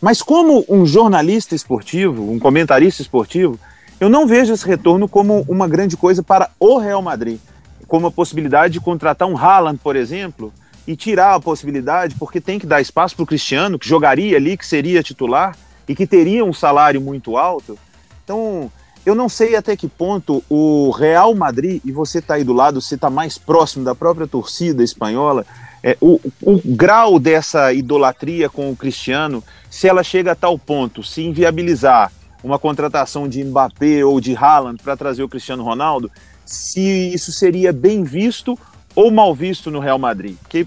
Mas, 0.00 0.23
como 0.23 0.64
um 0.69 0.87
jornalista 0.87 1.55
esportivo, 1.55 2.31
um 2.31 2.38
comentarista 2.38 3.02
esportivo, 3.02 3.58
eu 3.99 4.08
não 4.08 4.26
vejo 4.26 4.52
esse 4.52 4.67
retorno 4.67 5.08
como 5.08 5.44
uma 5.49 5.67
grande 5.67 5.96
coisa 5.96 6.23
para 6.23 6.50
o 6.58 6.79
Real 6.79 7.02
Madrid. 7.02 7.38
Como 7.87 8.06
a 8.06 8.11
possibilidade 8.11 8.75
de 8.75 8.81
contratar 8.81 9.26
um 9.26 9.37
Haaland, 9.37 9.79
por 9.82 9.96
exemplo 9.96 10.52
e 10.88 10.96
tirar 10.96 11.35
a 11.35 11.40
possibilidade, 11.40 12.14
porque 12.19 12.41
tem 12.41 12.58
que 12.58 12.67
dar 12.67 12.81
espaço 12.81 13.14
para 13.14 13.23
o 13.23 13.26
Cristiano, 13.26 13.79
que 13.79 13.87
jogaria 13.87 14.38
ali, 14.38 14.56
que 14.56 14.67
seria 14.67 15.02
titular 15.02 15.55
e 15.87 15.94
que 15.94 16.06
teria 16.06 16.43
um 16.43 16.52
salário 16.52 16.99
muito 16.99 17.37
alto. 17.37 17.79
Então, 18.25 18.73
eu 19.05 19.14
não 19.14 19.29
sei 19.29 19.55
até 19.55 19.76
que 19.76 19.87
ponto 19.87 20.43
o 20.49 20.91
Real 20.91 21.34
Madrid, 21.34 21.82
e 21.84 21.93
você 21.93 22.20
está 22.20 22.34
aí 22.34 22.44
do 22.44 22.55
lado, 22.55 22.81
você 22.81 22.94
está 22.94 23.10
mais 23.10 23.36
próximo 23.36 23.84
da 23.84 23.94
própria 23.94 24.27
torcida 24.27 24.82
espanhola, 24.82 25.44
é, 25.89 25.97
o, 26.03 26.21
o 26.43 26.61
grau 26.65 27.19
dessa 27.19 27.73
idolatria 27.73 28.51
com 28.51 28.71
o 28.71 28.77
Cristiano, 28.77 29.43
se 29.71 29.89
ela 29.89 30.03
chega 30.03 30.33
a 30.33 30.35
tal 30.35 30.59
ponto, 30.59 31.03
se 31.03 31.23
inviabilizar 31.23 32.13
uma 32.45 32.59
contratação 32.59 33.27
de 33.27 33.43
Mbappé 33.43 34.05
ou 34.05 34.21
de 34.21 34.37
Haaland 34.37 34.83
para 34.83 34.99
trazer 34.99 35.23
o 35.23 35.29
Cristiano 35.29 35.65
Ronaldo, 35.65 36.11
se 36.45 37.15
isso 37.15 37.33
seria 37.33 37.73
bem 37.73 38.05
visto 38.05 38.59
ou 38.95 39.11
mal 39.11 39.35
visto 39.35 39.71
no 39.71 39.81
Real 39.81 39.99
Madrid? 39.99 40.37
Porque 40.43 40.67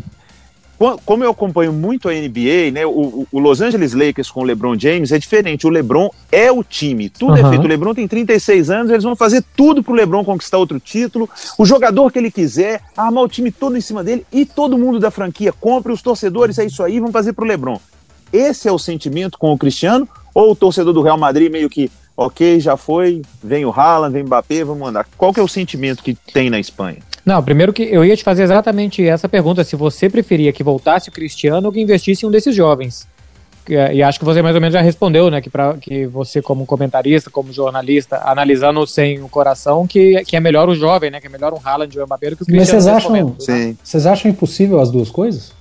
como 1.05 1.23
eu 1.23 1.29
acompanho 1.29 1.71
muito 1.71 2.09
a 2.09 2.11
NBA, 2.11 2.71
né, 2.73 2.85
o, 2.85 3.27
o, 3.31 3.39
Los 3.39 3.61
Angeles 3.61 3.93
Lakers 3.93 4.31
com 4.31 4.41
o 4.41 4.43
LeBron 4.43 4.77
James 4.77 5.11
é 5.11 5.19
diferente. 5.19 5.67
O 5.67 5.69
LeBron 5.69 6.09
é 6.31 6.51
o 6.51 6.63
time, 6.63 7.09
tudo 7.09 7.33
uhum. 7.33 7.45
é 7.45 7.49
feito. 7.49 7.63
O 7.63 7.67
LeBron 7.67 7.93
tem 7.93 8.07
36 8.07 8.69
anos, 8.69 8.91
eles 8.91 9.03
vão 9.03 9.15
fazer 9.15 9.43
tudo 9.55 9.83
pro 9.83 9.93
LeBron 9.93 10.25
conquistar 10.25 10.57
outro 10.57 10.79
título. 10.79 11.29
O 11.57 11.65
jogador 11.65 12.11
que 12.11 12.17
ele 12.17 12.31
quiser, 12.31 12.81
armar 12.97 13.23
o 13.23 13.27
time 13.27 13.51
todo 13.51 13.77
em 13.77 13.81
cima 13.81 14.03
dele 14.03 14.25
e 14.31 14.45
todo 14.45 14.77
mundo 14.77 14.99
da 14.99 15.11
franquia 15.11 15.53
compra, 15.53 15.93
os 15.93 16.01
torcedores, 16.01 16.57
é 16.57 16.65
isso 16.65 16.83
aí, 16.83 16.99
vão 16.99 17.11
fazer 17.11 17.33
pro 17.33 17.45
LeBron. 17.45 17.79
Esse 18.33 18.67
é 18.67 18.71
o 18.71 18.79
sentimento 18.79 19.37
com 19.37 19.51
o 19.51 19.57
Cristiano? 19.57 20.07
Ou 20.33 20.51
o 20.51 20.55
torcedor 20.55 20.93
do 20.93 21.01
Real 21.01 21.17
Madrid 21.17 21.51
meio 21.51 21.69
que, 21.69 21.91
ok, 22.15 22.59
já 22.59 22.77
foi, 22.77 23.21
vem 23.43 23.65
o 23.65 23.71
Haaland, 23.71 24.13
vem 24.13 24.23
o 24.23 24.25
Mbappé, 24.25 24.63
vamos 24.63 24.81
mandar. 24.81 25.05
Qual 25.17 25.33
que 25.33 25.39
é 25.39 25.43
o 25.43 25.47
sentimento 25.47 26.01
que 26.01 26.15
tem 26.15 26.49
na 26.49 26.59
Espanha? 26.59 26.99
Não, 27.25 27.41
primeiro 27.43 27.71
que 27.71 27.83
eu 27.83 28.03
ia 28.03 28.17
te 28.17 28.23
fazer 28.23 28.43
exatamente 28.43 29.07
essa 29.07 29.29
pergunta, 29.29 29.63
se 29.63 29.75
você 29.75 30.09
preferia 30.09 30.51
que 30.51 30.63
voltasse 30.63 31.09
o 31.09 31.11
Cristiano 31.11 31.67
ou 31.67 31.73
que 31.73 31.79
investisse 31.79 32.25
em 32.25 32.29
um 32.29 32.31
desses 32.31 32.55
jovens. 32.55 33.07
E 33.69 34.01
acho 34.01 34.17
que 34.17 34.25
você 34.25 34.41
mais 34.41 34.55
ou 34.55 34.61
menos 34.61 34.73
já 34.73 34.81
respondeu, 34.81 35.29
né? 35.29 35.39
Que, 35.39 35.49
pra, 35.49 35.75
que 35.75 36.07
você, 36.07 36.41
como 36.41 36.65
comentarista, 36.65 37.29
como 37.29 37.53
jornalista, 37.53 38.19
analisando 38.25 38.85
sem 38.87 39.21
o 39.21 39.29
coração, 39.29 39.85
que, 39.85 40.23
que 40.25 40.35
é 40.35 40.39
melhor 40.39 40.67
o 40.67 40.75
jovem, 40.75 41.11
né? 41.11 41.21
Que 41.21 41.27
é 41.27 41.29
melhor 41.29 41.53
um 41.53 41.59
Haaland 41.63 41.95
e 41.95 42.01
um 42.01 42.05
Mbappé 42.05 42.31
do 42.31 42.37
que 42.37 42.43
o 42.43 42.45
Cristiano. 42.45 42.59
Mas 42.59 42.83
vocês 42.83 42.87
acham, 42.87 43.11
momento, 43.11 43.47
né? 43.47 43.75
vocês 43.83 44.05
acham 44.07 44.31
impossível 44.31 44.79
as 44.79 44.89
duas 44.89 45.11
coisas? 45.11 45.53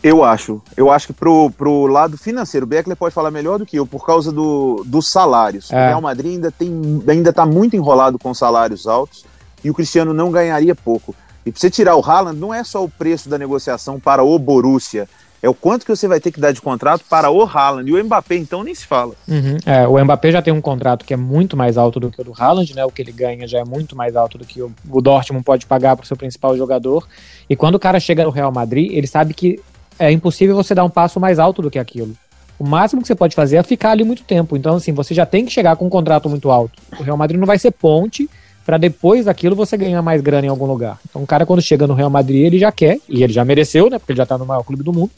Eu 0.00 0.22
acho. 0.22 0.62
Eu 0.76 0.90
acho 0.90 1.08
que 1.08 1.12
pro, 1.12 1.50
pro 1.50 1.86
lado 1.86 2.16
financeiro, 2.16 2.64
o 2.64 2.68
Beckler 2.68 2.96
pode 2.96 3.14
falar 3.14 3.32
melhor 3.32 3.58
do 3.58 3.66
que 3.66 3.76
eu, 3.76 3.86
por 3.86 4.06
causa 4.06 4.30
do, 4.30 4.84
dos 4.86 5.10
salários. 5.10 5.72
É. 5.72 5.74
O 5.74 5.86
Real 5.88 6.00
Madrid 6.00 6.34
ainda, 6.34 6.52
tem, 6.52 7.02
ainda 7.08 7.32
tá 7.32 7.44
muito 7.44 7.74
enrolado 7.74 8.16
com 8.18 8.32
salários 8.32 8.86
altos 8.86 9.24
e 9.64 9.70
o 9.70 9.74
Cristiano 9.74 10.12
não 10.12 10.30
ganharia 10.30 10.74
pouco. 10.74 11.14
E 11.44 11.50
para 11.50 11.60
você 11.60 11.70
tirar 11.70 11.96
o 11.96 12.04
Haaland, 12.04 12.38
não 12.38 12.54
é 12.54 12.62
só 12.62 12.84
o 12.84 12.88
preço 12.88 13.28
da 13.28 13.38
negociação 13.38 13.98
para 13.98 14.22
o 14.22 14.38
Borussia, 14.38 15.08
é 15.42 15.48
o 15.48 15.52
quanto 15.52 15.84
que 15.84 15.94
você 15.94 16.08
vai 16.08 16.18
ter 16.20 16.32
que 16.32 16.40
dar 16.40 16.52
de 16.52 16.62
contrato 16.62 17.04
para 17.08 17.30
o 17.30 17.44
Haaland. 17.44 17.90
E 17.90 17.92
o 17.92 18.02
Mbappé, 18.02 18.36
então, 18.36 18.64
nem 18.64 18.74
se 18.74 18.86
fala. 18.86 19.14
Uhum. 19.28 19.58
É, 19.66 19.86
o 19.86 20.02
Mbappé 20.02 20.32
já 20.32 20.40
tem 20.40 20.54
um 20.54 20.60
contrato 20.60 21.04
que 21.04 21.12
é 21.12 21.18
muito 21.18 21.54
mais 21.54 21.76
alto 21.76 22.00
do 22.00 22.10
que 22.10 22.18
o 22.18 22.24
do 22.24 22.32
Haaland, 22.34 22.74
né? 22.74 22.82
O 22.86 22.90
que 22.90 23.02
ele 23.02 23.12
ganha 23.12 23.46
já 23.46 23.58
é 23.58 23.64
muito 23.64 23.94
mais 23.94 24.16
alto 24.16 24.38
do 24.38 24.46
que 24.46 24.62
o, 24.62 24.72
o 24.88 25.02
Dortmund 25.02 25.44
pode 25.44 25.66
pagar 25.66 25.96
para 25.96 26.04
o 26.04 26.06
seu 26.06 26.16
principal 26.16 26.56
jogador. 26.56 27.06
E 27.48 27.54
quando 27.54 27.74
o 27.74 27.78
cara 27.78 28.00
chega 28.00 28.24
no 28.24 28.30
Real 28.30 28.50
Madrid, 28.50 28.90
ele 28.92 29.06
sabe 29.06 29.34
que 29.34 29.60
é 29.98 30.10
impossível 30.10 30.56
você 30.56 30.74
dar 30.74 30.82
um 30.82 30.88
passo 30.88 31.20
mais 31.20 31.38
alto 31.38 31.60
do 31.60 31.70
que 31.70 31.78
aquilo. 31.78 32.14
O 32.58 32.66
máximo 32.66 33.02
que 33.02 33.08
você 33.08 33.14
pode 33.14 33.36
fazer 33.36 33.56
é 33.56 33.62
ficar 33.62 33.90
ali 33.90 34.02
muito 34.02 34.22
tempo. 34.22 34.56
Então, 34.56 34.76
assim, 34.76 34.92
você 34.92 35.12
já 35.12 35.26
tem 35.26 35.44
que 35.44 35.52
chegar 35.52 35.76
com 35.76 35.84
um 35.84 35.90
contrato 35.90 36.26
muito 36.26 36.50
alto. 36.50 36.80
O 36.98 37.02
Real 37.02 37.18
Madrid 37.18 37.38
não 37.38 37.46
vai 37.46 37.58
ser 37.58 37.70
ponte 37.70 38.30
para 38.64 38.78
depois 38.78 39.26
daquilo 39.26 39.54
você 39.54 39.76
ganhar 39.76 40.00
mais 40.02 40.20
grana 40.20 40.46
em 40.46 40.50
algum 40.50 40.66
lugar. 40.66 40.98
Então, 41.08 41.22
o 41.22 41.26
cara, 41.26 41.44
quando 41.44 41.60
chega 41.60 41.86
no 41.86 41.94
Real 41.94 42.10
Madrid, 42.10 42.44
ele 42.44 42.58
já 42.58 42.72
quer, 42.72 42.98
e 43.08 43.22
ele 43.22 43.32
já 43.32 43.44
mereceu, 43.44 43.90
né? 43.90 43.98
Porque 43.98 44.12
ele 44.12 44.18
já 44.18 44.26
tá 44.26 44.38
no 44.38 44.46
maior 44.46 44.62
clube 44.62 44.82
do 44.82 44.92
mundo 44.92 45.10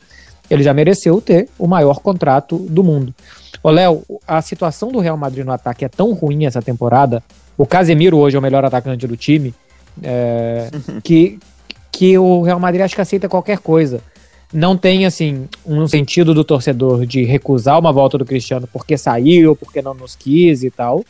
ele 0.48 0.62
já 0.62 0.72
mereceu 0.72 1.20
ter 1.20 1.48
o 1.58 1.66
maior 1.66 2.00
contrato 2.00 2.56
do 2.56 2.82
mundo. 2.82 3.14
Ô, 3.62 3.70
Léo, 3.70 4.02
a 4.26 4.40
situação 4.40 4.90
do 4.90 5.00
Real 5.00 5.16
Madrid 5.16 5.44
no 5.44 5.52
ataque 5.52 5.84
é 5.84 5.88
tão 5.88 6.12
ruim 6.12 6.46
essa 6.46 6.62
temporada. 6.62 7.22
O 7.58 7.66
Casemiro 7.66 8.18
hoje 8.18 8.36
é 8.36 8.38
o 8.38 8.42
melhor 8.42 8.64
atacante 8.64 9.06
do 9.06 9.16
time. 9.16 9.54
É, 10.02 10.70
que, 11.02 11.38
que 11.90 12.16
o 12.18 12.42
Real 12.42 12.60
Madrid 12.60 12.82
acho 12.82 12.94
que 12.94 13.00
aceita 13.00 13.28
qualquer 13.28 13.58
coisa. 13.58 14.00
Não 14.52 14.76
tem, 14.76 15.04
assim, 15.04 15.48
um 15.66 15.88
sentido 15.88 16.32
do 16.32 16.44
torcedor 16.44 17.04
de 17.04 17.24
recusar 17.24 17.78
uma 17.78 17.92
volta 17.92 18.16
do 18.16 18.24
Cristiano 18.24 18.68
porque 18.72 18.96
saiu, 18.96 19.56
porque 19.56 19.82
não 19.82 19.94
nos 19.94 20.14
quis 20.14 20.62
e 20.62 20.70
tal. 20.70 21.04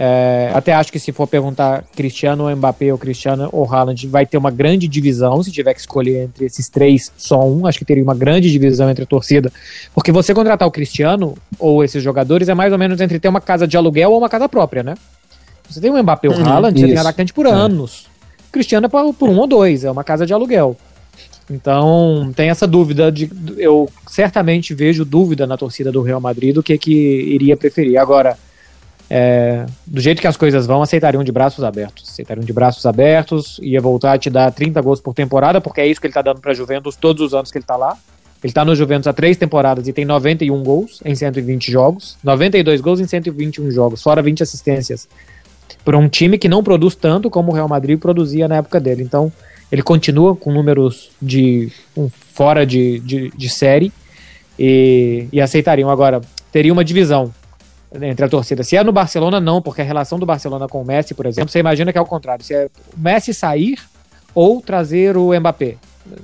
É, 0.00 0.52
até 0.54 0.72
acho 0.72 0.92
que 0.92 0.98
se 1.00 1.10
for 1.10 1.26
perguntar 1.26 1.84
Cristiano 1.96 2.44
ou 2.44 2.56
Mbappé 2.56 2.92
ou 2.92 2.98
Cristiano 2.98 3.48
ou 3.50 3.64
Haaland, 3.64 4.06
vai 4.06 4.24
ter 4.24 4.38
uma 4.38 4.50
grande 4.50 4.86
divisão 4.86 5.42
se 5.42 5.50
tiver 5.50 5.74
que 5.74 5.80
escolher 5.80 6.22
entre 6.22 6.44
esses 6.44 6.68
três, 6.68 7.10
só 7.16 7.44
um. 7.44 7.66
Acho 7.66 7.80
que 7.80 7.84
teria 7.84 8.04
uma 8.04 8.14
grande 8.14 8.48
divisão 8.48 8.88
entre 8.88 9.02
a 9.02 9.06
torcida. 9.06 9.52
Porque 9.92 10.12
você 10.12 10.32
contratar 10.32 10.68
o 10.68 10.70
Cristiano 10.70 11.36
ou 11.58 11.82
esses 11.82 12.00
jogadores 12.00 12.48
é 12.48 12.54
mais 12.54 12.72
ou 12.72 12.78
menos 12.78 13.00
entre 13.00 13.18
ter 13.18 13.26
uma 13.26 13.40
casa 13.40 13.66
de 13.66 13.76
aluguel 13.76 14.12
ou 14.12 14.18
uma 14.18 14.28
casa 14.28 14.48
própria, 14.48 14.84
né? 14.84 14.94
Você 15.68 15.80
tem 15.80 15.90
o 15.90 16.00
Mbappé 16.00 16.28
ou 16.28 16.36
uhum, 16.36 16.46
Haaland, 16.46 16.80
você 16.80 16.86
tem 16.86 16.96
atacante 16.96 17.32
por 17.32 17.46
é. 17.46 17.50
anos. 17.50 18.06
O 18.48 18.52
Cristiano 18.52 18.86
é 18.86 18.88
por, 18.88 19.12
por 19.12 19.28
um 19.28 19.36
ou 19.36 19.48
dois, 19.48 19.82
é 19.82 19.90
uma 19.90 20.04
casa 20.04 20.24
de 20.24 20.32
aluguel. 20.32 20.76
Então, 21.50 22.30
tem 22.36 22.50
essa 22.50 22.66
dúvida 22.66 23.10
de 23.10 23.28
eu 23.56 23.90
certamente 24.06 24.74
vejo 24.74 25.04
dúvida 25.04 25.46
na 25.46 25.56
torcida 25.56 25.90
do 25.90 26.02
Real 26.02 26.20
Madrid 26.20 26.54
do 26.54 26.62
que 26.62 26.78
que 26.78 26.92
iria 26.92 27.56
preferir. 27.56 27.98
Agora, 27.98 28.38
é, 29.10 29.64
do 29.86 30.00
jeito 30.00 30.20
que 30.20 30.26
as 30.26 30.36
coisas 30.36 30.66
vão, 30.66 30.82
aceitariam 30.82 31.24
de 31.24 31.32
braços 31.32 31.64
abertos. 31.64 32.08
Aceitariam 32.08 32.44
de 32.44 32.52
braços 32.52 32.84
abertos, 32.84 33.58
ia 33.62 33.80
voltar 33.80 34.12
a 34.12 34.18
te 34.18 34.28
dar 34.28 34.52
30 34.52 34.80
gols 34.82 35.00
por 35.00 35.14
temporada, 35.14 35.60
porque 35.60 35.80
é 35.80 35.86
isso 35.86 36.00
que 36.00 36.06
ele 36.06 36.14
tá 36.14 36.22
dando 36.22 36.40
pra 36.40 36.52
Juventus 36.52 36.96
todos 36.96 37.22
os 37.22 37.34
anos 37.34 37.50
que 37.50 37.58
ele 37.58 37.64
tá 37.64 37.76
lá. 37.76 37.96
Ele 38.42 38.52
tá 38.52 38.64
no 38.64 38.74
Juventus 38.74 39.06
há 39.08 39.12
três 39.12 39.36
temporadas 39.36 39.88
e 39.88 39.92
tem 39.92 40.04
91 40.04 40.62
gols 40.62 41.00
em 41.04 41.14
120 41.14 41.72
jogos, 41.72 42.16
92 42.22 42.80
gols 42.80 43.00
em 43.00 43.06
121 43.06 43.70
jogos, 43.70 44.00
fora 44.00 44.22
20 44.22 44.42
assistências. 44.42 45.08
Para 45.84 45.98
um 45.98 46.08
time 46.08 46.38
que 46.38 46.48
não 46.48 46.62
produz 46.62 46.94
tanto 46.94 47.28
como 47.30 47.50
o 47.50 47.54
Real 47.54 47.68
Madrid 47.68 47.98
produzia 47.98 48.46
na 48.46 48.56
época 48.56 48.78
dele. 48.78 49.02
Então, 49.02 49.32
ele 49.72 49.82
continua 49.82 50.36
com 50.36 50.52
números 50.52 51.10
de 51.20 51.72
um, 51.96 52.08
fora 52.32 52.64
de, 52.64 53.00
de, 53.00 53.30
de 53.30 53.48
série 53.48 53.92
e, 54.58 55.26
e 55.32 55.40
aceitariam. 55.40 55.90
Agora, 55.90 56.20
teria 56.52 56.72
uma 56.72 56.84
divisão 56.84 57.32
entre 57.92 58.24
a 58.24 58.28
torcida. 58.28 58.62
Se 58.62 58.76
é 58.76 58.84
no 58.84 58.92
Barcelona, 58.92 59.40
não, 59.40 59.62
porque 59.62 59.80
a 59.80 59.84
relação 59.84 60.18
do 60.18 60.26
Barcelona 60.26 60.68
com 60.68 60.82
o 60.82 60.84
Messi, 60.84 61.14
por 61.14 61.26
exemplo, 61.26 61.50
você 61.50 61.58
imagina 61.58 61.92
que 61.92 61.98
é 61.98 62.00
o 62.00 62.06
contrário. 62.06 62.44
Se 62.44 62.54
é 62.54 62.66
o 62.66 63.00
Messi 63.00 63.32
sair 63.32 63.78
ou 64.34 64.60
trazer 64.60 65.16
o 65.16 65.38
Mbappé. 65.38 65.76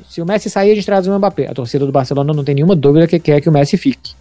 Se 0.08 0.22
o 0.22 0.26
Messi 0.26 0.48
sair, 0.48 0.72
a 0.72 0.74
gente 0.74 0.86
traz 0.86 1.06
o 1.06 1.18
Mbappé. 1.18 1.48
A 1.48 1.54
torcida 1.54 1.84
do 1.84 1.92
Barcelona 1.92 2.32
não 2.32 2.44
tem 2.44 2.54
nenhuma 2.54 2.76
dúvida 2.76 3.06
que 3.06 3.18
quer 3.18 3.40
que 3.40 3.48
o 3.48 3.52
Messi 3.52 3.76
fique. 3.76 4.12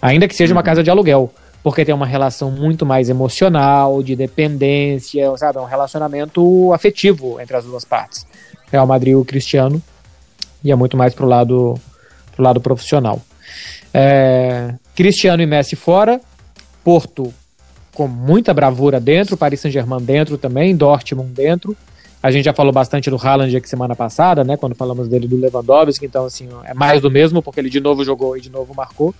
Ainda 0.00 0.26
que 0.26 0.34
seja 0.34 0.52
uma 0.52 0.60
uhum. 0.60 0.64
casa 0.64 0.82
de 0.82 0.90
aluguel. 0.90 1.32
Porque 1.62 1.84
tem 1.84 1.94
uma 1.94 2.06
relação 2.06 2.50
muito 2.50 2.86
mais 2.86 3.10
emocional, 3.10 4.02
de 4.02 4.16
dependência, 4.16 5.36
sabe? 5.36 5.58
É 5.58 5.60
um 5.60 5.66
relacionamento 5.66 6.72
afetivo 6.72 7.38
entre 7.40 7.54
as 7.54 7.64
duas 7.64 7.84
partes. 7.84 8.26
Real 8.72 8.86
Madrid 8.86 9.12
e 9.12 9.16
o 9.16 9.24
Cristiano. 9.24 9.82
E 10.64 10.72
é 10.72 10.74
muito 10.74 10.96
mais 10.96 11.14
pro 11.14 11.26
lado, 11.26 11.78
pro 12.34 12.42
lado 12.42 12.60
profissional. 12.60 13.20
É, 13.92 14.74
Cristiano 14.94 15.42
e 15.42 15.46
Messi 15.46 15.76
fora, 15.76 16.20
Porto 16.84 17.32
com 17.92 18.08
muita 18.08 18.54
bravura 18.54 19.00
dentro, 19.00 19.36
Paris 19.36 19.60
Saint-Germain 19.60 20.00
dentro 20.00 20.38
também, 20.38 20.74
Dortmund 20.76 21.32
dentro. 21.32 21.76
A 22.22 22.30
gente 22.30 22.44
já 22.44 22.52
falou 22.52 22.72
bastante 22.72 23.08
do 23.08 23.16
Haaland 23.16 23.56
aqui 23.56 23.68
semana 23.68 23.96
passada, 23.96 24.44
né? 24.44 24.56
Quando 24.56 24.74
falamos 24.74 25.08
dele 25.08 25.26
do 25.26 25.36
Lewandowski, 25.36 26.04
então 26.04 26.26
assim, 26.26 26.48
é 26.64 26.74
mais 26.74 27.00
do 27.00 27.10
mesmo, 27.10 27.42
porque 27.42 27.60
ele 27.60 27.70
de 27.70 27.80
novo 27.80 28.04
jogou 28.04 28.36
e 28.36 28.40
de 28.40 28.50
novo 28.50 28.74
marcou. 28.74 29.14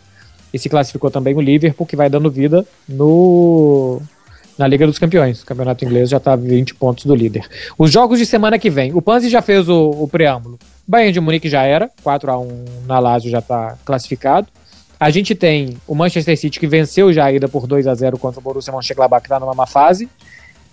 E 0.52 0.59
se 0.59 0.69
classificou 0.69 1.11
também 1.11 1.35
o 1.35 1.40
Liverpool, 1.40 1.87
que 1.87 1.97
vai 1.97 2.11
dando 2.11 2.31
vida 2.31 2.67
no 2.88 4.00
na 4.59 4.67
Liga 4.67 4.87
dos 4.87 4.99
Campeões. 4.99 5.43
O 5.43 5.47
campeonato 5.47 5.85
inglês 5.85 6.11
já 6.11 6.19
está 6.19 6.37
20 6.37 6.75
pontos 6.75 7.07
do 7.07 7.14
líder. 7.14 7.49
Os 7.79 7.90
jogos 7.90 8.19
de 8.19 8.26
semana 8.26 8.59
que 8.59 8.69
vem. 8.69 8.93
O 8.93 9.00
Panzi 9.00 9.31
já 9.31 9.40
fez 9.40 9.69
o, 9.71 9.90
o 9.90 10.07
preâmbulo. 10.07 10.59
Bayern 10.87 11.12
de 11.12 11.21
Munique 11.21 11.49
já 11.49 11.62
era, 11.62 11.90
4 12.02 12.31
a 12.31 12.38
1 12.38 12.64
na 12.87 12.99
Lazio 12.99 13.31
já 13.31 13.38
está 13.38 13.79
classificado. 13.85 14.49
A 15.00 15.09
gente 15.09 15.35
tem 15.35 15.78
o 15.87 15.95
Manchester 15.95 16.37
City 16.37 16.61
que 16.61 16.66
venceu 16.66 17.11
já 17.11 17.25
a 17.25 17.33
ida 17.33 17.49
por 17.49 17.66
2 17.66 17.87
a 17.87 17.95
0 17.95 18.19
contra 18.19 18.38
o 18.38 18.42
Borussia 18.42 18.71
Mönchengladbach, 18.71 19.23
que 19.23 19.28
está 19.28 19.40
numa 19.40 19.54
má 19.54 19.66
fase. 19.66 20.07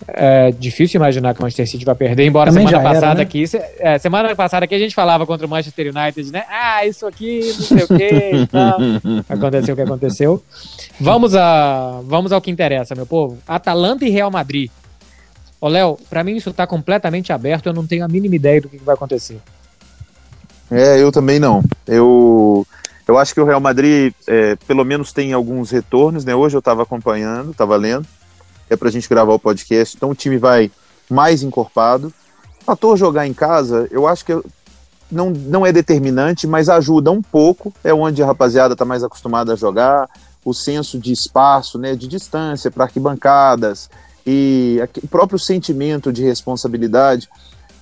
É 0.06 0.52
difícil 0.52 0.98
imaginar 0.98 1.32
que 1.32 1.40
o 1.40 1.42
Manchester 1.42 1.66
City 1.66 1.84
vai 1.84 1.94
perder, 1.94 2.26
embora 2.26 2.50
Também 2.50 2.68
semana 2.68 2.84
passada 2.84 3.06
era, 3.06 3.14
né? 3.16 3.22
aqui, 3.22 3.44
é, 3.78 3.98
semana 3.98 4.36
passada 4.36 4.64
aqui 4.66 4.74
a 4.74 4.78
gente 4.78 4.94
falava 4.94 5.26
contra 5.26 5.46
o 5.46 5.50
Manchester 5.50 5.92
United, 5.92 6.30
né? 6.30 6.44
Ah, 6.48 6.86
isso 6.86 7.06
aqui, 7.06 7.40
não 7.40 7.64
sei 7.64 7.82
o 7.82 7.88
que, 7.88 8.48
aconteceu 9.32 9.72
o 9.72 9.76
que 9.76 9.82
aconteceu. 9.82 10.42
Vamos 11.00 11.34
a, 11.34 12.00
vamos 12.04 12.30
ao 12.30 12.40
que 12.40 12.50
interessa, 12.50 12.94
meu 12.94 13.06
povo. 13.06 13.38
Atalanta 13.48 14.04
e 14.04 14.10
Real 14.10 14.30
Madrid. 14.30 14.70
Ô, 15.60 15.68
Léo, 15.68 15.98
pra 16.08 16.22
mim 16.22 16.36
isso 16.36 16.52
tá 16.52 16.66
completamente 16.66 17.32
aberto, 17.32 17.66
eu 17.66 17.72
não 17.72 17.86
tenho 17.86 18.04
a 18.04 18.08
mínima 18.08 18.36
ideia 18.36 18.60
do 18.60 18.68
que 18.68 18.76
vai 18.76 18.94
acontecer. 18.94 19.38
É, 20.70 21.02
eu 21.02 21.10
também 21.10 21.38
não. 21.38 21.64
Eu 21.86 22.66
eu 23.08 23.16
acho 23.16 23.32
que 23.32 23.40
o 23.40 23.44
Real 23.44 23.58
Madrid, 23.58 24.12
é, 24.26 24.54
pelo 24.66 24.84
menos, 24.84 25.14
tem 25.14 25.32
alguns 25.32 25.70
retornos, 25.70 26.26
né? 26.26 26.34
Hoje 26.34 26.54
eu 26.54 26.60
estava 26.60 26.82
acompanhando, 26.82 27.52
estava 27.52 27.74
lendo, 27.74 28.06
é 28.68 28.76
para 28.76 28.88
a 28.88 28.92
gente 28.92 29.08
gravar 29.08 29.32
o 29.32 29.38
podcast, 29.38 29.96
então 29.96 30.10
o 30.10 30.14
time 30.14 30.36
vai 30.36 30.70
mais 31.08 31.42
encorpado. 31.42 32.12
O 32.60 32.64
fator 32.66 32.98
jogar 32.98 33.26
em 33.26 33.32
casa, 33.32 33.88
eu 33.90 34.06
acho 34.06 34.26
que 34.26 34.38
não, 35.10 35.30
não 35.30 35.64
é 35.64 35.72
determinante, 35.72 36.46
mas 36.46 36.68
ajuda 36.68 37.10
um 37.10 37.22
pouco, 37.22 37.72
é 37.82 37.94
onde 37.94 38.22
a 38.22 38.26
rapaziada 38.26 38.74
está 38.74 38.84
mais 38.84 39.02
acostumada 39.02 39.54
a 39.54 39.56
jogar, 39.56 40.06
o 40.44 40.52
senso 40.52 40.98
de 40.98 41.10
espaço, 41.10 41.78
né, 41.78 41.96
de 41.96 42.06
distância 42.06 42.70
para 42.70 42.84
arquibancadas 42.84 43.88
e 44.26 44.78
o 45.02 45.08
próprio 45.08 45.38
sentimento 45.38 46.12
de 46.12 46.22
responsabilidade. 46.22 47.26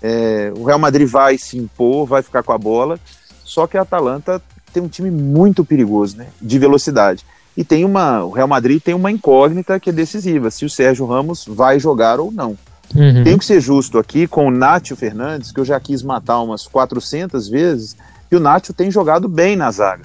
É, 0.01 0.53
o 0.57 0.63
Real 0.63 0.79
Madrid 0.79 1.09
vai 1.09 1.37
se 1.37 1.59
impor, 1.59 2.07
vai 2.07 2.23
ficar 2.23 2.45
com 2.45 2.53
a 2.53 2.59
bola, 2.59 3.01
só 3.45 3.67
que 3.67 3.77
a 3.77 3.83
Atalanta 3.83 4.41
tem 4.77 4.83
um 4.83 4.89
time 4.89 5.11
muito 5.11 5.65
perigoso, 5.65 6.19
né? 6.19 6.27
De 6.41 6.59
velocidade. 6.59 7.25
E 7.57 7.65
tem 7.65 7.83
uma. 7.83 8.23
O 8.23 8.31
Real 8.31 8.47
Madrid 8.47 8.83
tem 8.83 8.95
uma 8.95 9.11
incógnita 9.11 9.81
que 9.81 9.89
é 9.89 9.93
decisiva: 9.93 10.51
se 10.51 10.67
o 10.67 10.71
Sérgio 10.71 11.07
Ramos 11.07 11.47
vai 11.49 11.81
jogar 11.81 12.21
ou 12.21 12.31
não. 12.31 12.59
Uhum. 12.95 13.25
Tenho 13.25 13.39
que 13.39 13.45
ser 13.45 13.61
justo 13.61 13.99
aqui 13.99 14.27
com 14.27 14.47
o 14.47 14.51
Nátio 14.51 14.95
Fernandes, 14.95 15.51
que 15.51 15.59
eu 15.59 15.65
já 15.65 15.81
quis 15.81 16.03
matar 16.03 16.41
umas 16.43 16.67
400 16.67 17.49
vezes, 17.49 17.97
e 18.31 18.37
o 18.37 18.41
Nátio 18.41 18.75
tem 18.75 18.91
jogado 18.91 19.29
bem 19.29 19.57
na 19.57 19.71
zaga. 19.71 20.05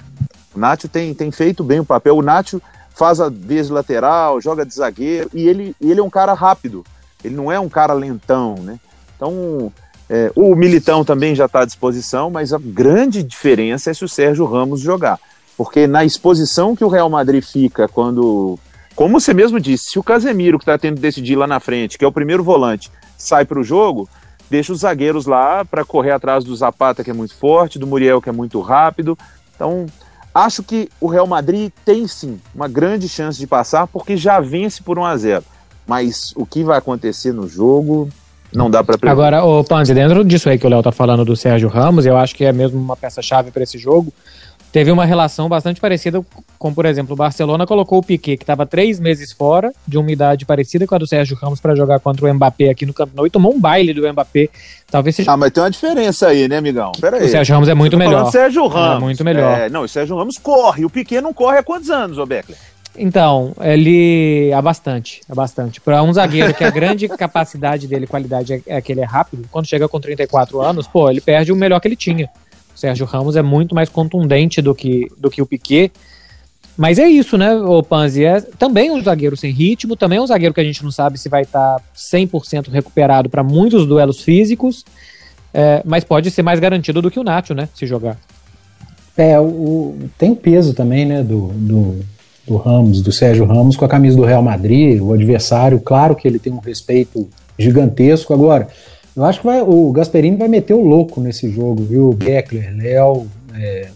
O 0.54 0.58
Nátio 0.58 0.88
tem, 0.88 1.12
tem 1.14 1.30
feito 1.30 1.62
bem 1.62 1.78
o 1.78 1.84
papel. 1.84 2.16
O 2.16 2.22
Nátio 2.22 2.60
faz 2.94 3.20
a 3.20 3.28
vez 3.28 3.68
lateral, 3.68 4.40
joga 4.40 4.64
de 4.64 4.74
zagueiro, 4.74 5.30
e 5.34 5.46
ele, 5.46 5.76
ele 5.80 6.00
é 6.00 6.02
um 6.02 6.10
cara 6.10 6.32
rápido. 6.32 6.84
Ele 7.22 7.36
não 7.36 7.52
é 7.52 7.60
um 7.60 7.68
cara 7.68 7.92
lentão, 7.92 8.56
né? 8.56 8.80
Então, 9.16 9.70
é, 10.14 10.30
o 10.36 10.54
Militão 10.54 11.06
também 11.06 11.34
já 11.34 11.46
está 11.46 11.62
à 11.62 11.64
disposição, 11.64 12.28
mas 12.28 12.52
a 12.52 12.58
grande 12.58 13.22
diferença 13.22 13.90
é 13.90 13.94
se 13.94 14.04
o 14.04 14.08
Sérgio 14.08 14.44
Ramos 14.44 14.78
jogar. 14.78 15.18
Porque 15.56 15.86
na 15.86 16.04
exposição 16.04 16.76
que 16.76 16.84
o 16.84 16.88
Real 16.88 17.08
Madrid 17.08 17.42
fica 17.42 17.88
quando. 17.88 18.58
Como 18.94 19.18
você 19.18 19.32
mesmo 19.32 19.58
disse, 19.58 19.92
se 19.92 19.98
o 19.98 20.02
Casemiro, 20.02 20.58
que 20.58 20.64
está 20.64 20.76
tendo 20.76 20.96
que 20.96 21.00
decidir 21.00 21.34
lá 21.34 21.46
na 21.46 21.58
frente, 21.60 21.96
que 21.96 22.04
é 22.04 22.06
o 22.06 22.12
primeiro 22.12 22.44
volante, 22.44 22.90
sai 23.16 23.46
para 23.46 23.58
o 23.58 23.64
jogo, 23.64 24.06
deixa 24.50 24.70
os 24.70 24.80
zagueiros 24.80 25.24
lá 25.24 25.64
para 25.64 25.82
correr 25.82 26.10
atrás 26.10 26.44
do 26.44 26.54
Zapata, 26.54 27.02
que 27.02 27.10
é 27.10 27.14
muito 27.14 27.34
forte, 27.34 27.78
do 27.78 27.86
Muriel, 27.86 28.20
que 28.20 28.28
é 28.28 28.32
muito 28.32 28.60
rápido. 28.60 29.16
Então, 29.56 29.86
acho 30.34 30.62
que 30.62 30.90
o 31.00 31.06
Real 31.06 31.26
Madrid 31.26 31.72
tem 31.86 32.06
sim 32.06 32.38
uma 32.54 32.68
grande 32.68 33.08
chance 33.08 33.38
de 33.38 33.46
passar, 33.46 33.86
porque 33.86 34.14
já 34.14 34.40
vence 34.40 34.82
por 34.82 34.98
1 34.98 35.06
a 35.06 35.16
0 35.16 35.44
Mas 35.86 36.34
o 36.36 36.44
que 36.44 36.62
vai 36.62 36.76
acontecer 36.76 37.32
no 37.32 37.48
jogo, 37.48 38.10
não 38.54 38.70
dá 38.70 38.84
para 38.84 39.10
Agora, 39.10 39.44
o 39.44 39.64
Panzi, 39.64 39.94
dentro 39.94 40.24
disso 40.24 40.48
aí 40.48 40.58
que 40.58 40.66
o 40.66 40.70
Léo 40.70 40.82
tá 40.82 40.92
falando 40.92 41.24
do 41.24 41.34
Sérgio 41.34 41.68
Ramos, 41.68 42.06
eu 42.06 42.16
acho 42.16 42.34
que 42.34 42.44
é 42.44 42.52
mesmo 42.52 42.80
uma 42.80 42.96
peça-chave 42.96 43.50
para 43.50 43.62
esse 43.62 43.78
jogo, 43.78 44.12
teve 44.72 44.90
uma 44.90 45.04
relação 45.04 45.48
bastante 45.48 45.80
parecida 45.80 46.24
com, 46.58 46.72
por 46.72 46.86
exemplo, 46.86 47.12
o 47.12 47.16
Barcelona 47.16 47.66
colocou 47.66 47.98
o 47.98 48.02
Piquet, 48.02 48.36
que 48.36 48.42
estava 48.42 48.64
três 48.64 48.98
meses 48.98 49.32
fora, 49.32 49.72
de 49.86 49.98
uma 49.98 50.10
idade 50.10 50.46
parecida 50.46 50.86
com 50.86 50.94
a 50.94 50.98
do 50.98 51.06
Sérgio 51.06 51.36
Ramos, 51.36 51.60
para 51.60 51.74
jogar 51.74 52.00
contra 52.00 52.24
o 52.24 52.34
Mbappé 52.34 52.70
aqui 52.70 52.86
no 52.86 52.94
Camp 52.94 53.10
Nou 53.14 53.26
e 53.26 53.30
tomou 53.30 53.54
um 53.54 53.60
baile 53.60 53.92
do 53.92 54.10
Mbappé. 54.10 54.48
Talvez 54.90 55.16
seja. 55.16 55.32
Ah, 55.32 55.36
mas 55.36 55.50
tem 55.50 55.62
uma 55.62 55.70
diferença 55.70 56.28
aí, 56.28 56.48
né, 56.48 56.56
amigão? 56.58 56.92
Pera 57.00 57.16
aí. 57.16 57.26
O 57.26 57.28
Sérgio 57.30 57.54
Ramos 57.54 57.68
é 57.68 57.74
muito 57.74 57.96
melhor. 57.98 58.30
Sérgio 58.30 58.66
Ramos. 58.66 58.96
É 58.96 59.00
muito 59.00 59.24
melhor. 59.24 59.58
É, 59.58 59.68
não, 59.68 59.82
o 59.82 59.88
Sérgio 59.88 60.16
Ramos 60.16 60.38
corre. 60.38 60.84
O 60.84 60.90
Piquet 60.90 61.20
não 61.20 61.32
corre 61.32 61.58
há 61.58 61.62
quantos 61.62 61.90
anos, 61.90 62.18
ô 62.18 62.24
Beckler? 62.24 62.58
Então, 62.96 63.54
ele 63.60 64.52
há 64.52 64.60
bastante, 64.60 65.22
há 65.28 65.34
bastante. 65.34 65.80
Para 65.80 66.02
um 66.02 66.12
zagueiro 66.12 66.52
que 66.52 66.62
a 66.62 66.70
grande 66.70 67.08
capacidade 67.16 67.86
dele, 67.86 68.06
qualidade 68.06 68.52
é, 68.54 68.62
é 68.66 68.80
que 68.82 68.92
ele 68.92 69.00
é 69.00 69.04
rápido, 69.04 69.46
quando 69.50 69.66
chega 69.66 69.88
com 69.88 69.98
34 69.98 70.60
anos, 70.60 70.86
pô, 70.86 71.10
ele 71.10 71.20
perde 71.20 71.52
o 71.52 71.56
melhor 71.56 71.80
que 71.80 71.88
ele 71.88 71.96
tinha. 71.96 72.28
O 72.74 72.78
Sérgio 72.78 73.06
Ramos 73.06 73.36
é 73.36 73.42
muito 73.42 73.74
mais 73.74 73.88
contundente 73.88 74.60
do 74.60 74.74
que, 74.74 75.10
do 75.16 75.30
que 75.30 75.40
o 75.40 75.46
Piquet. 75.46 75.90
Mas 76.76 76.98
é 76.98 77.06
isso, 77.06 77.36
né, 77.36 77.54
o 77.54 77.82
Panzi? 77.82 78.24
É 78.24 78.40
também 78.40 78.90
um 78.90 79.02
zagueiro 79.02 79.36
sem 79.36 79.52
ritmo, 79.52 79.94
também 79.94 80.18
é 80.18 80.22
um 80.22 80.26
zagueiro 80.26 80.54
que 80.54 80.60
a 80.60 80.64
gente 80.64 80.82
não 80.82 80.90
sabe 80.90 81.18
se 81.18 81.28
vai 81.28 81.42
estar 81.42 81.78
tá 81.78 81.84
100% 81.94 82.70
recuperado 82.70 83.28
para 83.28 83.42
muitos 83.42 83.86
duelos 83.86 84.22
físicos, 84.22 84.84
é, 85.52 85.82
mas 85.84 86.02
pode 86.02 86.30
ser 86.30 86.42
mais 86.42 86.58
garantido 86.58 87.02
do 87.02 87.10
que 87.10 87.20
o 87.20 87.24
Nacho, 87.24 87.52
né, 87.54 87.68
se 87.74 87.86
jogar. 87.86 88.16
É, 89.16 89.38
o, 89.38 90.08
tem 90.16 90.34
peso 90.34 90.72
também, 90.72 91.04
né, 91.04 91.22
do, 91.22 91.48
do, 91.48 92.00
do 92.46 92.56
Ramos, 92.56 93.00
do 93.02 93.12
Sérgio 93.12 93.44
Ramos, 93.44 93.76
com 93.76 93.84
a 93.84 93.88
camisa 93.88 94.16
do 94.16 94.24
Real 94.24 94.42
Madrid, 94.42 95.00
o 95.00 95.12
adversário, 95.12 95.80
claro 95.80 96.14
que 96.16 96.26
ele 96.26 96.38
tem 96.38 96.52
um 96.52 96.58
respeito 96.58 97.28
gigantesco. 97.58 98.32
Agora, 98.34 98.68
eu 99.16 99.24
acho 99.24 99.40
que 99.40 99.46
vai, 99.46 99.62
o 99.62 99.92
Gasperini 99.92 100.36
vai 100.36 100.48
meter 100.48 100.74
o 100.74 100.80
louco 100.84 101.20
nesse 101.20 101.50
jogo, 101.50 101.82
viu? 101.84 102.12
Beckler, 102.12 102.74
Léo. 102.76 103.26
É, 103.54 103.88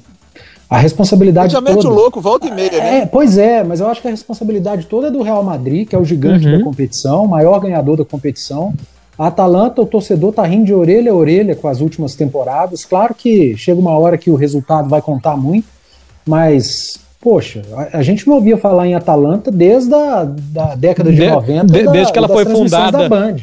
a 0.68 0.78
responsabilidade 0.78 1.52
já 1.52 1.60
toda. 1.60 1.74
mete 1.74 1.86
o 1.86 1.90
louco, 1.90 2.20
volta 2.20 2.46
e 2.46 2.50
meia, 2.52 2.70
né? 2.70 2.98
É, 2.98 3.06
pois 3.06 3.38
é, 3.38 3.62
mas 3.64 3.80
eu 3.80 3.86
acho 3.88 4.02
que 4.02 4.08
a 4.08 4.10
responsabilidade 4.10 4.86
toda 4.86 5.08
é 5.08 5.10
do 5.10 5.22
Real 5.22 5.42
Madrid, 5.42 5.88
que 5.88 5.94
é 5.94 5.98
o 5.98 6.04
gigante 6.04 6.46
Uhum. 6.46 6.58
da 6.58 6.64
competição, 6.64 7.24
o 7.24 7.28
maior 7.28 7.58
ganhador 7.60 7.96
da 7.96 8.04
competição. 8.04 8.74
A 9.18 9.28
Atalanta, 9.28 9.80
o 9.80 9.86
torcedor 9.86 10.32
tá 10.32 10.44
rindo 10.44 10.66
de 10.66 10.74
orelha 10.74 11.10
a 11.10 11.14
orelha 11.14 11.56
com 11.56 11.68
as 11.68 11.80
últimas 11.80 12.14
temporadas. 12.14 12.84
Claro 12.84 13.14
que 13.14 13.56
chega 13.56 13.80
uma 13.80 13.96
hora 13.96 14.18
que 14.18 14.30
o 14.30 14.34
resultado 14.34 14.88
vai 14.90 15.00
contar 15.00 15.36
muito, 15.36 15.66
mas, 16.26 16.98
poxa, 17.26 17.62
a, 17.92 17.98
a 17.98 18.02
gente 18.04 18.24
não 18.28 18.36
ouvia 18.36 18.56
falar 18.56 18.86
em 18.86 18.94
Atalanta 18.94 19.50
desde 19.50 19.92
a 19.92 20.22
da 20.24 20.76
década 20.76 21.10
de, 21.10 21.16
De- 21.16 21.28
90. 21.28 21.66
de- 21.72 21.82
da- 21.82 21.90
desde 21.90 22.12
que 22.12 22.18
ela 22.20 22.28
foi 22.28 22.44
fundada. 22.44 22.98
Da 22.98 23.08
Band. 23.08 23.36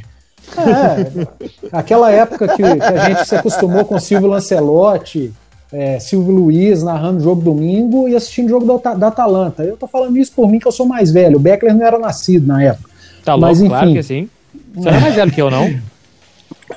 É, 0.57 1.27
aquela 1.69 2.09
época 2.09 2.47
que, 2.47 2.55
que 2.63 2.63
a 2.83 3.09
gente 3.09 3.25
se 3.27 3.35
acostumou 3.35 3.83
com 3.83 3.99
Silvio 3.99 4.29
Lancelotti, 4.29 5.33
é, 5.69 5.99
Silvio 5.99 6.33
Luiz 6.33 6.81
narrando 6.81 7.19
jogo 7.21 7.41
domingo 7.41 8.07
e 8.07 8.15
assistindo 8.15 8.47
jogo 8.47 8.79
da, 8.81 8.93
da 8.93 9.07
Atalanta. 9.07 9.63
Eu 9.63 9.75
tô 9.75 9.85
falando 9.85 10.17
isso 10.17 10.31
por 10.33 10.49
mim 10.49 10.59
que 10.59 10.67
eu 10.67 10.71
sou 10.71 10.85
mais 10.85 11.11
velho. 11.11 11.35
O 11.35 11.39
Beckler 11.41 11.75
não 11.75 11.85
era 11.85 11.99
nascido 11.99 12.47
na 12.47 12.63
época. 12.63 12.89
Tá 13.25 13.35
louco, 13.35 13.47
Mas, 13.59 13.67
claro 13.67 13.85
enfim. 13.89 13.95
que 13.95 14.03
sim. 14.03 14.29
Você 14.75 14.89
não 14.91 14.97
é 14.97 15.01
mais 15.01 15.15
velho 15.15 15.31
que 15.31 15.41
eu, 15.41 15.51
não. 15.51 15.73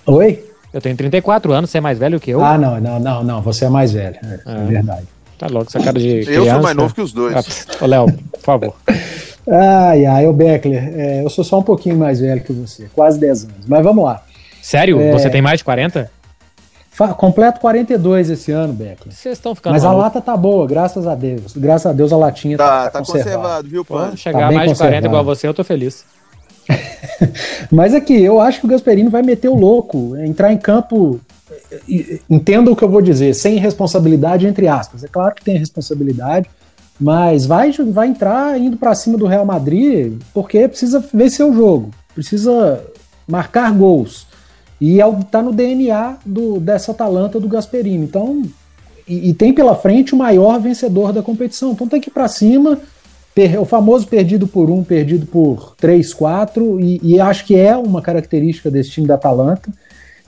Oi? 0.06 0.44
Eu 0.74 0.80
tenho 0.80 0.96
34 0.96 1.52
anos, 1.52 1.70
você 1.70 1.78
é 1.78 1.80
mais 1.80 1.98
velho 2.00 2.18
que 2.18 2.30
eu. 2.32 2.44
Ah, 2.44 2.58
não, 2.58 2.80
não, 2.80 2.98
não, 2.98 3.22
não. 3.22 3.42
Você 3.42 3.64
é 3.64 3.68
mais 3.68 3.92
velho. 3.92 4.16
É, 4.24 4.40
é 4.44 4.64
verdade. 4.66 5.06
Tá 5.38 5.46
louco, 5.48 5.66
essa 5.68 5.80
cara 5.80 5.98
de 5.98 6.18
Eu 6.20 6.24
criança. 6.24 6.50
sou 6.52 6.62
mais 6.62 6.76
novo 6.76 6.94
que 6.94 7.00
os 7.00 7.12
dois. 7.12 7.66
Ah, 7.80 7.86
Léo, 7.86 8.06
por 8.32 8.40
favor. 8.40 8.74
Ai, 9.48 10.04
ai, 10.06 10.26
o 10.26 10.32
Beckler, 10.32 10.92
é, 10.98 11.22
eu 11.22 11.30
sou 11.30 11.44
só 11.44 11.58
um 11.58 11.62
pouquinho 11.62 11.96
mais 11.96 12.18
velho 12.20 12.40
que 12.40 12.52
você, 12.52 12.88
quase 12.94 13.18
10 13.20 13.44
anos. 13.44 13.66
Mas 13.66 13.84
vamos 13.84 14.04
lá. 14.04 14.22
Sério? 14.62 15.00
É. 15.00 15.12
Você 15.12 15.30
tem 15.30 15.40
mais 15.42 15.58
de 15.58 15.64
40? 15.64 16.10
Fa 16.90 17.08
completo 17.08 17.60
42 17.60 18.30
esse 18.30 18.50
ano, 18.50 18.72
Beckler. 18.72 19.14
Vocês 19.14 19.36
estão 19.36 19.54
ficando 19.54 19.74
Mas 19.74 19.84
a 19.84 19.92
lata 19.92 20.20
tá 20.20 20.34
boa, 20.36 20.66
graças 20.66 21.06
a 21.06 21.14
Deus. 21.14 21.52
Graças 21.54 21.86
a 21.86 21.92
Deus 21.92 22.10
a 22.12 22.16
latinha 22.16 22.56
tá, 22.56 22.84
Tá, 22.84 22.90
tá 22.90 22.98
conservado, 23.04 23.68
viu, 23.68 23.84
Pô, 23.84 23.94
Pan? 23.98 24.16
chegar 24.16 24.38
Tá 24.40 24.44
a 24.46 24.48
bem 24.48 24.56
mais 24.56 24.70
de 24.70 24.76
40 24.78 24.96
conservado. 24.96 25.06
igual 25.06 25.24
você, 25.24 25.46
eu 25.46 25.52
tô 25.54 25.62
feliz. 25.62 26.04
Mas 27.70 27.94
aqui, 27.94 28.20
eu 28.22 28.40
acho 28.40 28.60
que 28.60 28.66
o 28.66 28.68
Gasperini 28.68 29.08
vai 29.10 29.22
meter 29.22 29.48
o 29.48 29.54
louco, 29.54 30.16
entrar 30.16 30.52
em 30.52 30.56
campo. 30.58 31.20
Entenda 32.28 32.70
o 32.70 32.76
que 32.76 32.82
eu 32.82 32.88
vou 32.88 33.00
dizer, 33.02 33.34
sem 33.34 33.58
responsabilidade, 33.58 34.46
entre 34.46 34.68
aspas. 34.68 35.04
É 35.04 35.08
claro 35.08 35.34
que 35.34 35.44
tem 35.44 35.56
responsabilidade, 35.56 36.48
mas 36.98 37.46
vai, 37.46 37.70
vai 37.72 38.08
entrar 38.08 38.58
indo 38.58 38.76
para 38.76 38.94
cima 38.94 39.16
do 39.18 39.26
Real 39.26 39.44
Madrid 39.44 40.14
porque 40.32 40.66
precisa 40.66 41.04
vencer 41.12 41.44
o 41.46 41.54
jogo, 41.54 41.90
precisa 42.14 42.82
marcar 43.28 43.72
gols. 43.72 44.26
E 44.80 45.00
é 45.00 45.06
o- 45.06 45.22
tá 45.24 45.40
no 45.42 45.52
DNA 45.52 46.16
do, 46.24 46.58
dessa 46.60 46.92
Atalanta 46.92 47.40
do 47.40 47.48
Gasperini. 47.48 48.04
Então, 48.04 48.42
e, 49.08 49.30
e 49.30 49.34
tem 49.34 49.52
pela 49.52 49.74
frente 49.74 50.14
o 50.14 50.18
maior 50.18 50.60
vencedor 50.60 51.12
da 51.12 51.22
competição. 51.22 51.72
Então 51.72 51.88
tem 51.88 52.00
que 52.00 52.08
ir 52.10 52.12
para 52.12 52.28
cima. 52.28 52.78
O 53.60 53.66
famoso 53.66 54.06
perdido 54.08 54.46
por 54.46 54.70
um, 54.70 54.82
perdido 54.82 55.26
por 55.26 55.74
três, 55.76 56.14
quatro, 56.14 56.80
e, 56.80 56.98
e 57.02 57.20
acho 57.20 57.44
que 57.44 57.54
é 57.54 57.76
uma 57.76 58.00
característica 58.00 58.70
desse 58.70 58.90
time 58.90 59.06
da 59.06 59.14
Atalanta. 59.14 59.70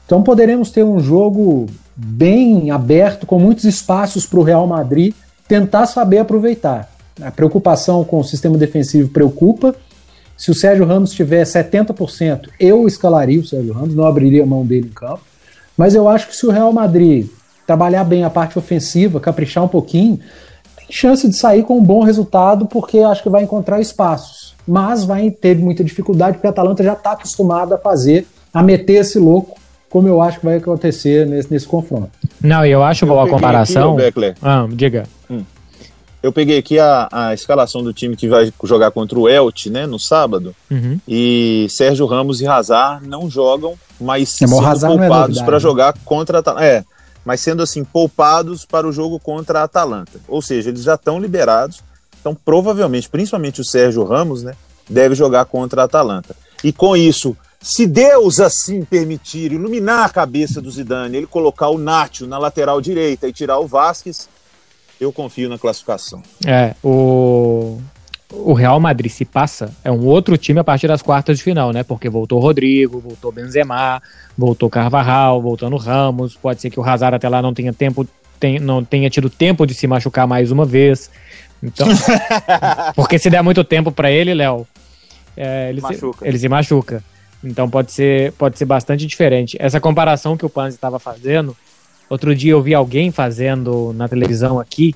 Então 0.09 0.23
poderemos 0.23 0.71
ter 0.71 0.83
um 0.83 0.99
jogo 0.99 1.67
bem 1.95 2.71
aberto, 2.71 3.27
com 3.27 3.39
muitos 3.39 3.65
espaços 3.65 4.25
para 4.25 4.41
o 4.41 4.43
Real 4.43 4.67
Madrid 4.67 5.13
tentar 5.47 5.85
saber 5.85 6.17
aproveitar. 6.17 6.91
A 7.21 7.31
preocupação 7.31 8.03
com 8.05 8.19
o 8.19 8.25
sistema 8.25 8.57
defensivo 8.57 9.11
preocupa. 9.11 9.77
Se 10.35 10.51
o 10.51 10.55
Sérgio 10.55 10.87
Ramos 10.87 11.13
tiver 11.13 11.43
70%, 11.43 12.49
eu 12.59 12.87
escalaria 12.87 13.39
o 13.39 13.45
Sérgio 13.45 13.75
Ramos, 13.75 13.95
não 13.95 14.07
abriria 14.07 14.45
a 14.45 14.47
mão 14.47 14.65
dele 14.65 14.87
em 14.87 14.95
campo. 14.95 15.21
Mas 15.77 15.95
eu 15.95 16.09
acho 16.09 16.29
que 16.29 16.37
se 16.37 16.47
o 16.47 16.51
Real 16.51 16.73
Madrid 16.73 17.29
trabalhar 17.67 18.05
bem 18.05 18.25
a 18.25 18.31
parte 18.31 18.59
ofensiva, 18.59 19.21
caprichar 19.21 19.63
um 19.63 19.69
pouquinho, 19.69 20.19
tem 20.75 20.87
chance 20.91 21.29
de 21.29 21.37
sair 21.37 21.65
com 21.65 21.77
um 21.77 21.85
bom 21.85 22.03
resultado, 22.03 22.65
porque 22.65 23.01
acho 23.01 23.23
que 23.23 23.29
vai 23.29 23.43
encontrar 23.43 23.79
espaços. 23.79 24.55
Mas 24.67 25.05
vai 25.05 25.31
ter 25.31 25.59
muita 25.59 25.85
dificuldade, 25.85 26.39
porque 26.39 26.47
a 26.47 26.51
Atalanta 26.51 26.83
já 26.83 26.95
está 26.95 27.13
acostumada 27.13 27.75
a 27.75 27.79
fazer, 27.79 28.27
a 28.55 28.63
meter 28.63 29.01
esse 29.01 29.19
louco, 29.19 29.58
como 29.91 30.09
eu 30.09 30.21
acho 30.21 30.39
que 30.41 30.45
vai 30.47 30.57
acontecer 30.57 31.27
nesse, 31.27 31.51
nesse 31.53 31.67
confronto. 31.67 32.11
Não, 32.41 32.65
e 32.65 32.71
eu 32.71 32.83
acho 32.83 33.07
boa 33.07 33.25
a 33.25 33.29
comparação. 33.29 33.95
aqui, 33.95 34.03
Beckler. 34.03 34.37
ah, 34.43 34.67
diga. 34.71 35.05
Eu 36.21 36.33
peguei 36.33 36.59
aqui 36.59 36.81
a, 36.81 37.09
a 37.13 37.33
escalação 37.35 37.83
do 37.83 37.93
time 37.93 38.17
que 38.17 38.29
vai 38.29 38.53
jogar 38.65 38.91
contra 38.91 39.17
o 39.17 39.29
Elche, 39.29 39.71
né, 39.71 39.87
no 39.87 40.01
sábado. 40.01 40.55
Uhum. 40.69 40.99
E 41.07 41.67
Sérgio 41.71 42.07
Ramos 42.07 42.41
e 42.41 42.47
Hazard 42.47 43.07
não 43.07 43.31
jogam, 43.31 43.75
mas 44.01 44.23
É, 44.23 44.27
sendo 44.27 44.51
é 44.51 44.55
poupados 44.57 44.83
novidade, 44.83 45.45
para 45.45 45.53
né? 45.55 45.61
jogar 45.61 45.95
contra 46.05 46.39
a 46.39 46.41
Atalanta. 46.41 46.65
É, 46.65 46.85
mas 47.25 47.41
sendo 47.41 47.63
assim, 47.63 47.85
poupados 47.85 48.65
para 48.65 48.87
o 48.87 48.93
jogo 48.93 49.21
contra 49.21 49.61
a 49.61 49.63
Atalanta. 49.63 50.19
Ou 50.27 50.43
seja, 50.43 50.71
eles 50.71 50.83
já 50.83 50.95
estão 50.95 51.21
liberados. 51.21 51.83
Então, 52.21 52.35
provavelmente, 52.35 53.09
principalmente 53.09 53.61
o 53.61 53.65
Sérgio 53.65 54.03
Ramos, 54.03 54.43
né, 54.43 54.55
deve 54.91 55.15
jogar 55.15 55.45
contra 55.45 55.83
a 55.83 55.85
Atalanta. 55.85 56.35
E 56.65 56.73
com 56.73 56.97
isso, 56.97 57.37
se 57.61 57.87
Deus 57.87 58.39
assim 58.41 58.85
permitir 58.85 59.53
iluminar 59.53 60.05
a 60.05 60.09
cabeça 60.09 60.61
do 60.61 60.71
Zidane, 60.71 61.17
ele 61.17 61.27
colocar 61.27 61.69
o 61.69 61.79
Nacho 61.79 62.27
na 62.27 62.39
lateral 62.39 62.81
direita 62.81 63.27
e 63.29 63.33
tirar 63.33 63.59
o 63.59 63.67
Vasquez, 63.67 64.29
eu 65.01 65.13
confio 65.13 65.49
na 65.49 65.59
classificação. 65.59 66.23
É, 66.47 66.75
o, 66.83 67.81
o 68.31 68.53
Real 68.53 68.79
Madrid 68.81 69.11
se 69.11 69.25
passa, 69.25 69.73
é 69.85 69.91
um 69.91 70.05
outro 70.07 70.37
time 70.37 70.61
a 70.61 70.65
partir 70.65 70.87
das 70.89 71.03
quartas 71.03 71.39
de 71.39 71.43
final, 71.45 71.73
né? 71.73 71.83
Porque 71.83 72.09
voltou 72.09 72.41
Rodrigo, 72.41 73.01
voltou 73.01 73.33
Benzema, 73.33 74.03
voltou 74.37 74.69
Carvajal, 74.71 75.41
voltando 75.43 75.77
Ramos. 75.77 76.37
Pode 76.37 76.61
ser 76.61 76.71
que 76.71 76.79
o 76.81 76.83
Hazard 76.85 77.17
até 77.17 77.29
lá 77.29 77.41
não 77.43 77.55
tenha 77.55 77.73
tempo, 77.73 78.07
tem- 78.39 78.59
não 78.59 78.85
tenha 78.85 79.09
tido 79.11 79.29
tempo 79.31 79.67
de 79.67 79.75
se 79.75 79.87
machucar 79.87 80.27
mais 80.27 80.51
uma 80.51 80.65
vez. 80.65 81.11
Então, 81.63 81.87
porque 82.95 83.19
se 83.19 83.29
der 83.31 83.43
muito 83.43 83.65
tempo 83.65 83.91
pra 83.91 84.11
ele, 84.11 84.33
Léo, 84.35 84.67
é, 85.37 85.71
ele, 85.71 85.81
se, 85.81 85.87
ele 86.23 86.39
se 86.39 86.49
machuca. 86.49 87.03
Então 87.43 87.69
pode 87.71 87.93
ser, 87.93 88.33
pode 88.33 88.59
ser 88.59 88.65
bastante 88.65 89.07
diferente. 89.07 89.57
Essa 89.61 89.81
comparação 89.81 90.37
que 90.37 90.45
o 90.45 90.49
Panzi 90.51 90.77
estava 90.77 90.99
fazendo, 90.99 91.57
outro 92.11 92.35
dia 92.35 92.53
eu 92.53 92.63
vi 92.63 92.75
alguém 92.75 93.11
fazendo 93.13 93.93
na 93.95 94.09
televisão 94.09 94.59
aqui, 94.59 94.95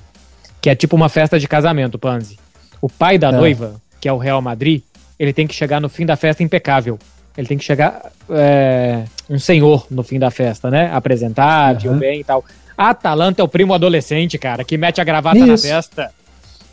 que 0.61 0.69
é 0.69 0.75
tipo 0.75 0.95
uma 0.95 1.09
festa 1.09 1.39
de 1.39 1.47
casamento, 1.47 1.97
Panzi. 1.97 2.37
O 2.81 2.89
pai 2.89 3.17
da 3.17 3.29
É. 3.29 3.31
noiva, 3.31 3.75
que 4.01 4.07
é 4.09 4.13
o 4.13 4.17
Real 4.17 4.41
Madrid, 4.41 4.81
ele 5.17 5.31
tem 5.31 5.47
que 5.47 5.53
chegar 5.55 5.79
no 5.79 5.87
fim 5.87 6.05
da 6.05 6.15
festa 6.17 6.43
impecável. 6.43 6.99
Ele 7.37 7.47
tem 7.47 7.57
que 7.57 7.63
chegar 7.63 8.11
é, 8.29 9.03
um 9.29 9.39
senhor 9.39 9.87
no 9.89 10.03
fim 10.03 10.19
da 10.19 10.29
festa, 10.29 10.69
né? 10.69 10.89
Apresentar, 10.93 11.77
Uhum. 11.85 11.97
bem 11.97 12.19
e 12.19 12.23
tal. 12.23 12.43
A 12.77 12.89
Atalanta 12.89 13.41
é 13.41 13.45
o 13.45 13.47
primo 13.47 13.73
adolescente, 13.73 14.37
cara, 14.37 14.63
que 14.63 14.77
mete 14.77 14.99
a 14.99 15.03
gravata 15.03 15.39
na 15.39 15.53
Isso. 15.53 15.67
festa. 15.67 16.11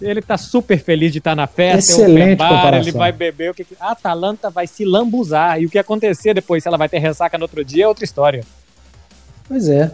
Ele 0.01 0.23
tá 0.23 0.39
super 0.39 0.79
feliz 0.83 1.13
de 1.13 1.19
estar 1.19 1.37
na 1.37 1.47
festa, 1.47 1.93
Excelente 1.93 2.39
bar, 2.39 2.49
comparação. 2.49 2.81
ele 2.89 2.93
vai 2.93 3.13
beber. 3.13 3.51
O 3.51 3.55
que... 3.55 3.65
que- 3.65 3.77
A 3.79 3.91
Atalanta 3.93 4.49
vai 4.49 4.67
se 4.67 4.85
lambuzar. 4.85 5.61
E 5.61 5.67
o 5.67 5.71
que 5.71 5.79
acontecer 5.79 6.33
depois, 6.35 6.63
se 6.63 6.69
ela 6.69 6.79
vai 6.79 6.89
ter 6.89 6.99
ressaca 6.99 7.37
no 7.37 7.45
outro 7.45 7.65
dia, 7.65 7.85
é 7.85 7.89
outra 7.89 8.05
história. 8.05 8.43
Pois 9.47 9.69
é. 9.69 9.91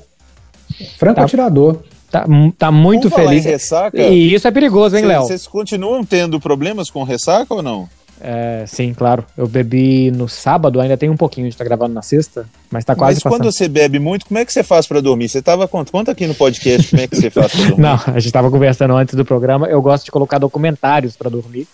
Franco 0.99 1.17
Tá. 1.17 1.25
atirador. 1.25 1.83
Tá, 2.11 2.25
tá 2.57 2.71
muito 2.71 3.11
feliz. 3.11 3.45
em 3.45 3.49
ressaca, 3.49 3.99
E 4.01 4.33
isso 4.33 4.47
é 4.47 4.51
perigoso, 4.53 4.97
hein, 4.97 5.05
Léo? 5.05 5.23
Vocês 5.23 5.47
continuam 5.47 6.05
tendo 6.05 6.39
problemas 6.39 6.89
com 6.89 7.03
ressaca 7.03 7.53
ou 7.53 7.63
não? 7.63 7.89
É, 8.21 8.65
sim, 8.67 8.95
claro. 8.95 9.25
Eu 9.37 9.47
bebi 9.47 10.11
no 10.11 10.29
sábado, 10.29 10.81
ainda 10.81 10.97
tem 10.97 11.11
um 11.11 11.17
pouquinho, 11.17 11.47
a 11.47 11.51
gente 11.51 11.59
tá 11.59 11.65
gravando 11.65 11.95
na 11.95 12.03
sexta, 12.03 12.49
mas 12.71 12.85
tá 12.85 12.95
quase 12.95 13.17
Mas 13.17 13.23
passando. 13.23 13.41
quando 13.41 13.53
você 13.53 13.69
bebe 13.69 13.99
muito, 13.99 14.27
como 14.27 14.39
é 14.39 14.45
que 14.45 14.53
você 14.53 14.63
faz 14.63 14.87
pra 14.87 15.01
dormir? 15.01 15.29
Você 15.29 15.43
tava 15.43 15.69
conta, 15.69 15.93
conta 15.93 16.13
aqui 16.13 16.27
no 16.27 16.35
podcast 16.35 16.91
como 16.91 17.03
é 17.03 17.07
que 17.07 17.17
você 17.17 17.31
faz 17.31 17.53
pra 17.53 17.61
dormir. 17.61 17.79
Não, 17.83 18.01
a 18.07 18.19
gente 18.19 18.33
tava 18.33 18.51
conversando 18.51 18.95
antes 18.97 19.15
do 19.15 19.25
programa. 19.25 19.67
Eu 19.67 19.83
gosto 19.83 20.05
de 20.05 20.11
colocar 20.11 20.39
documentários 20.39 21.17
pra 21.17 21.29
dormir. 21.29 21.67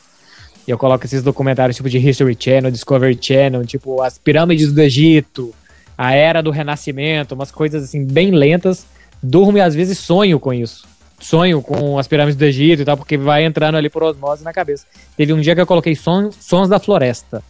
E 0.66 0.70
eu 0.70 0.78
coloco 0.78 1.05
esses 1.05 1.22
documentários 1.22 1.76
tipo 1.76 1.88
de 1.88 1.98
History 1.98 2.37
Channel, 2.38 2.70
Discovery 2.70 3.18
Channel, 3.20 3.64
tipo 3.64 4.00
as 4.00 4.18
pirâmides 4.18 4.72
do 4.72 4.81
Egito, 4.81 5.52
a 5.98 6.14
era 6.14 6.42
do 6.42 6.50
Renascimento, 6.50 7.35
umas 7.35 7.50
coisas 7.50 7.85
assim 7.85 8.05
bem 8.05 8.31
lentas. 8.31 8.87
Durmo 9.22 9.59
e 9.59 9.61
às 9.61 9.74
vezes 9.74 9.98
sonho 9.98 10.40
com 10.40 10.52
isso. 10.52 10.87
Sonho 11.23 11.63
com 11.63 11.99
as 11.99 12.09
pirâmides 12.09 12.37
do 12.37 12.45
Egito 12.45 12.83
e 12.83 12.85
tal, 12.85 12.97
porque 12.97 13.17
vai 13.17 13.45
entrando 13.45 13.77
ali 13.77 13.89
por 13.89 14.03
osmose 14.03 14.43
na 14.43 14.53
cabeça. 14.53 14.85
Teve 15.17 15.33
um 15.33 15.41
dia 15.41 15.55
que 15.55 15.61
eu 15.61 15.67
coloquei 15.67 15.95
sons, 15.95 16.37
sons 16.41 16.69
da 16.69 16.81
floresta. 16.81 17.43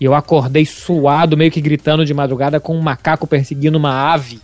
E 0.00 0.04
eu 0.04 0.14
acordei 0.14 0.64
suado, 0.64 1.36
meio 1.36 1.50
que 1.50 1.60
gritando 1.60 2.04
de 2.04 2.14
madrugada, 2.14 2.60
com 2.60 2.76
um 2.76 2.80
macaco 2.80 3.26
perseguindo 3.26 3.78
uma 3.78 4.12
ave 4.12 4.40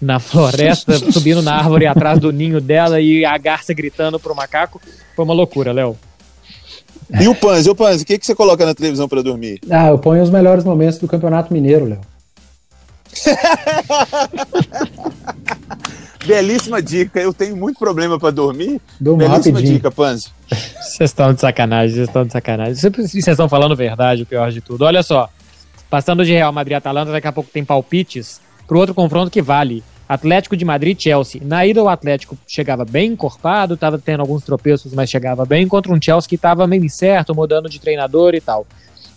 na 0.00 0.20
floresta, 0.20 0.96
subindo 1.10 1.42
na 1.42 1.56
árvore 1.56 1.86
atrás 1.86 2.20
do 2.20 2.30
ninho 2.30 2.60
dela 2.60 3.00
e 3.00 3.24
a 3.24 3.36
garça 3.36 3.74
gritando 3.74 4.20
pro 4.20 4.34
macaco. 4.34 4.80
Foi 5.16 5.24
uma 5.24 5.34
loucura, 5.34 5.72
Léo. 5.72 5.98
E 7.20 7.26
o 7.26 7.34
Panzi, 7.34 7.68
o 7.68 7.74
Panzi, 7.74 8.04
o 8.04 8.06
que, 8.06 8.16
que 8.16 8.24
você 8.24 8.34
coloca 8.34 8.64
na 8.64 8.74
televisão 8.74 9.08
pra 9.08 9.22
dormir? 9.22 9.58
Ah, 9.68 9.88
eu 9.88 9.98
ponho 9.98 10.22
os 10.22 10.30
melhores 10.30 10.62
momentos 10.62 10.98
do 10.98 11.08
Campeonato 11.08 11.52
Mineiro, 11.52 11.86
Léo. 11.86 12.00
Belíssima 16.26 16.82
dica. 16.82 17.20
Eu 17.20 17.32
tenho 17.32 17.56
muito 17.56 17.78
problema 17.78 18.18
pra 18.18 18.30
dormir. 18.30 18.80
Durmo 18.98 19.18
Belíssima 19.18 19.56
rapidinho. 19.56 19.74
dica, 19.74 19.90
Panzi. 19.90 20.28
Vocês 20.48 21.10
estão 21.10 21.32
de 21.32 21.40
sacanagem, 21.40 21.94
vocês 21.94 22.08
estão 22.08 22.24
de 22.24 22.32
sacanagem. 22.32 22.74
Vocês 22.74 23.28
estão 23.28 23.48
falando 23.48 23.74
verdade, 23.74 24.22
o 24.22 24.26
pior 24.26 24.50
de 24.50 24.60
tudo. 24.60 24.84
Olha 24.84 25.02
só, 25.02 25.28
passando 25.88 26.24
de 26.24 26.32
Real 26.32 26.52
Madrid 26.52 26.72
e 26.72 26.76
Atalanta, 26.76 27.12
daqui 27.12 27.26
a 27.26 27.32
pouco 27.32 27.50
tem 27.50 27.64
palpites 27.64 28.40
pro 28.66 28.78
outro 28.78 28.94
confronto 28.94 29.30
que 29.30 29.42
vale. 29.42 29.82
Atlético 30.08 30.56
de 30.56 30.64
Madrid 30.64 30.98
e 30.98 31.02
Chelsea. 31.04 31.40
Na 31.44 31.64
ida 31.64 31.80
o 31.82 31.88
Atlético 31.88 32.36
chegava 32.44 32.84
bem 32.84 33.12
encorpado, 33.12 33.74
estava 33.74 33.96
tendo 33.96 34.20
alguns 34.20 34.42
tropeços, 34.42 34.92
mas 34.92 35.08
chegava 35.08 35.46
bem, 35.46 35.68
contra 35.68 35.92
um 35.92 36.02
Chelsea 36.02 36.28
que 36.28 36.34
estava 36.34 36.66
meio 36.66 36.84
incerto, 36.84 37.32
mudando 37.32 37.68
de 37.68 37.80
treinador 37.80 38.34
e 38.34 38.40
tal. 38.40 38.66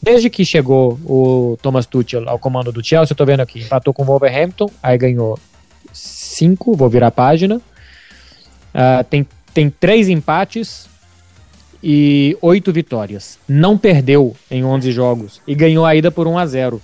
Desde 0.01 0.29
que 0.29 0.45
chegou 0.45 0.99
o 1.03 1.57
Thomas 1.63 1.87
Tuchel 1.87 2.29
ao 2.29 2.37
comando 2.37 2.71
do 2.71 2.85
Chelsea, 2.85 3.13
eu 3.13 3.17
tô 3.17 3.25
vendo 3.25 3.39
aqui, 3.39 3.61
empatou 3.61 3.91
com 3.91 4.03
o 4.03 4.05
Wolverhampton, 4.05 4.69
aí 4.83 4.95
ganhou 4.97 5.39
cinco, 6.33 6.75
vou 6.75 6.89
virar 6.89 7.07
a 7.07 7.11
página. 7.11 7.61
Ah, 8.73 9.05
tem, 9.07 9.25
tem 9.53 9.69
três 9.69 10.09
empates 10.09 10.87
e 11.83 12.37
oito 12.41 12.71
vitórias. 12.71 13.37
Não 13.47 13.77
perdeu 13.77 14.35
em 14.49 14.63
11 14.63 14.91
jogos 14.91 15.41
e 15.47 15.53
ganhou 15.53 15.85
a 15.85 15.95
ida 15.95 16.09
por 16.09 16.27
1 16.27 16.37
a 16.37 16.45
0 16.45 16.81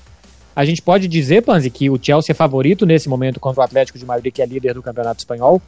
A 0.55 0.65
gente 0.65 0.81
pode 0.81 1.07
dizer, 1.07 1.41
Panzi, 1.41 1.69
que 1.69 1.89
o 1.89 1.97
Chelsea 2.01 2.33
é 2.33 2.35
favorito 2.35 2.85
nesse 2.85 3.09
momento 3.09 3.39
contra 3.39 3.61
o 3.61 3.63
Atlético 3.63 3.97
de 3.97 4.05
Madrid, 4.05 4.33
que 4.33 4.41
é 4.41 4.45
líder 4.45 4.73
do 4.73 4.83
Campeonato 4.83 5.19
Espanhol? 5.19 5.61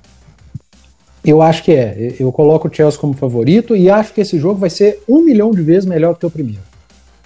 Eu 1.23 1.41
acho 1.41 1.63
que 1.63 1.71
é. 1.71 2.15
Eu 2.19 2.31
coloco 2.31 2.67
o 2.67 2.73
Chelsea 2.73 2.99
como 2.99 3.13
favorito 3.13 3.75
e 3.75 3.89
acho 3.89 4.13
que 4.13 4.21
esse 4.21 4.37
jogo 4.39 4.59
vai 4.59 4.69
ser 4.69 5.01
um 5.07 5.21
milhão 5.21 5.51
de 5.51 5.61
vezes 5.61 5.85
melhor 5.85 6.15
que 6.15 6.25
o 6.25 6.31
primeiro. 6.31 6.61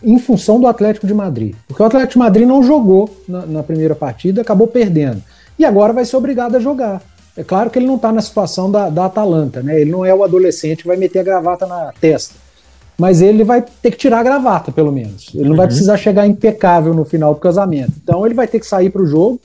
Em 0.04 0.20
função 0.20 0.60
do 0.60 0.68
Atlético 0.68 1.08
de 1.08 1.14
Madrid. 1.14 1.56
Porque 1.68 1.82
o 1.82 1.86
Atlético 1.86 2.14
de 2.14 2.20
Madrid 2.20 2.48
não 2.48 2.62
jogou 2.62 3.10
na, 3.28 3.46
na 3.46 3.64
primeira 3.64 3.96
partida, 3.96 4.42
acabou 4.42 4.68
perdendo. 4.68 5.24
E 5.58 5.66
agora 5.66 5.94
vai 5.94 6.06
ser 6.06 6.18
obrigado 6.18 6.56
a 6.56 6.60
jogar. 6.60 7.02
É 7.38 7.44
claro 7.44 7.70
que 7.70 7.78
ele 7.78 7.88
não 7.88 7.96
está 7.96 8.12
na 8.12 8.22
situação 8.22 8.72
da, 8.72 8.90
da 8.90 9.06
Atalanta, 9.06 9.62
né? 9.62 9.80
Ele 9.82 9.92
não 9.92 10.06
é 10.06 10.14
o 10.14 10.24
adolescente 10.24 10.84
que 10.84 10.88
vai 10.88 10.98
meter 10.98 11.20
a 11.20 11.24
gravata 11.24 11.66
na 11.66 11.92
testa. 12.00 12.36
Mas 12.98 13.22
ele 13.22 13.44
vai 13.44 13.62
ter 13.62 13.92
que 13.92 13.98
tirar 13.98 14.20
a 14.20 14.24
gravata, 14.24 14.72
pelo 14.72 14.92
menos. 14.92 15.32
Ele 15.36 15.50
não 15.50 15.56
vai 15.56 15.68
precisar 15.68 15.98
chegar 15.98 16.26
impecável 16.26 16.94
no 16.94 17.04
final 17.04 17.34
do 17.34 17.42
casamento. 17.42 17.92
Então 18.02 18.26
ele 18.26 18.34
vai 18.34 18.48
ter 18.48 18.60
que 18.60 18.66
sair 18.66 18.90
para 18.90 19.02
o 19.02 19.06
jogo. 19.06 19.40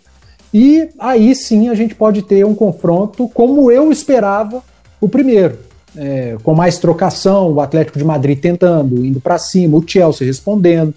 E 0.55 0.89
aí 0.99 1.35
sim 1.35 1.69
a 1.69 1.75
gente 1.75 1.95
pode 1.95 2.23
ter 2.23 2.45
um 2.47 2.55
confronto 2.55 3.29
como 3.29 3.71
eu 3.71 3.91
esperava 3.91 4.63
o 5.01 5.09
primeiro. 5.09 5.59
É, 5.97 6.37
com 6.45 6.55
mais 6.55 6.79
trocação, 6.79 7.53
o 7.53 7.61
Atlético 7.61 7.99
de 7.99 8.05
Madrid 8.05 8.39
tentando, 8.39 9.05
indo 9.05 9.21
para 9.21 9.39
cima, 9.39 9.77
o 9.77 9.85
Chelsea 9.85 10.25
respondendo. 10.25 10.95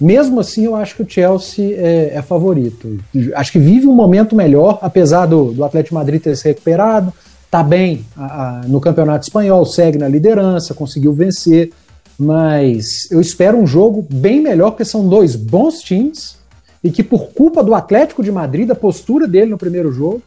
Mesmo 0.00 0.40
assim, 0.40 0.64
eu 0.64 0.74
acho 0.74 0.96
que 0.96 1.02
o 1.02 1.08
Chelsea 1.08 1.76
é, 1.76 2.12
é 2.16 2.22
favorito. 2.22 2.98
Acho 3.34 3.52
que 3.52 3.58
vive 3.58 3.86
um 3.86 3.94
momento 3.94 4.34
melhor, 4.34 4.78
apesar 4.82 5.26
do, 5.26 5.52
do 5.52 5.64
Atlético 5.64 5.94
Madrid 5.94 6.20
ter 6.20 6.36
se 6.36 6.48
recuperado, 6.48 7.12
tá 7.50 7.62
bem 7.62 8.04
a- 8.16 8.60
a- 8.60 8.62
no 8.66 8.80
Campeonato 8.80 9.24
Espanhol, 9.24 9.64
segue 9.64 9.96
na 9.98 10.08
liderança, 10.08 10.74
conseguiu 10.74 11.12
vencer. 11.12 11.70
Mas 12.18 13.10
eu 13.10 13.20
espero 13.20 13.58
um 13.58 13.66
jogo 13.66 14.06
bem 14.08 14.40
melhor, 14.40 14.70
porque 14.70 14.84
são 14.84 15.08
dois 15.08 15.34
bons 15.36 15.80
times 15.80 16.36
e 16.82 16.90
que, 16.90 17.02
por 17.02 17.28
culpa 17.28 17.62
do 17.62 17.74
Atlético 17.74 18.22
de 18.22 18.30
Madrid, 18.30 18.66
da 18.68 18.74
postura 18.74 19.26
dele 19.26 19.50
no 19.50 19.58
primeiro 19.58 19.90
jogo, 19.92 20.22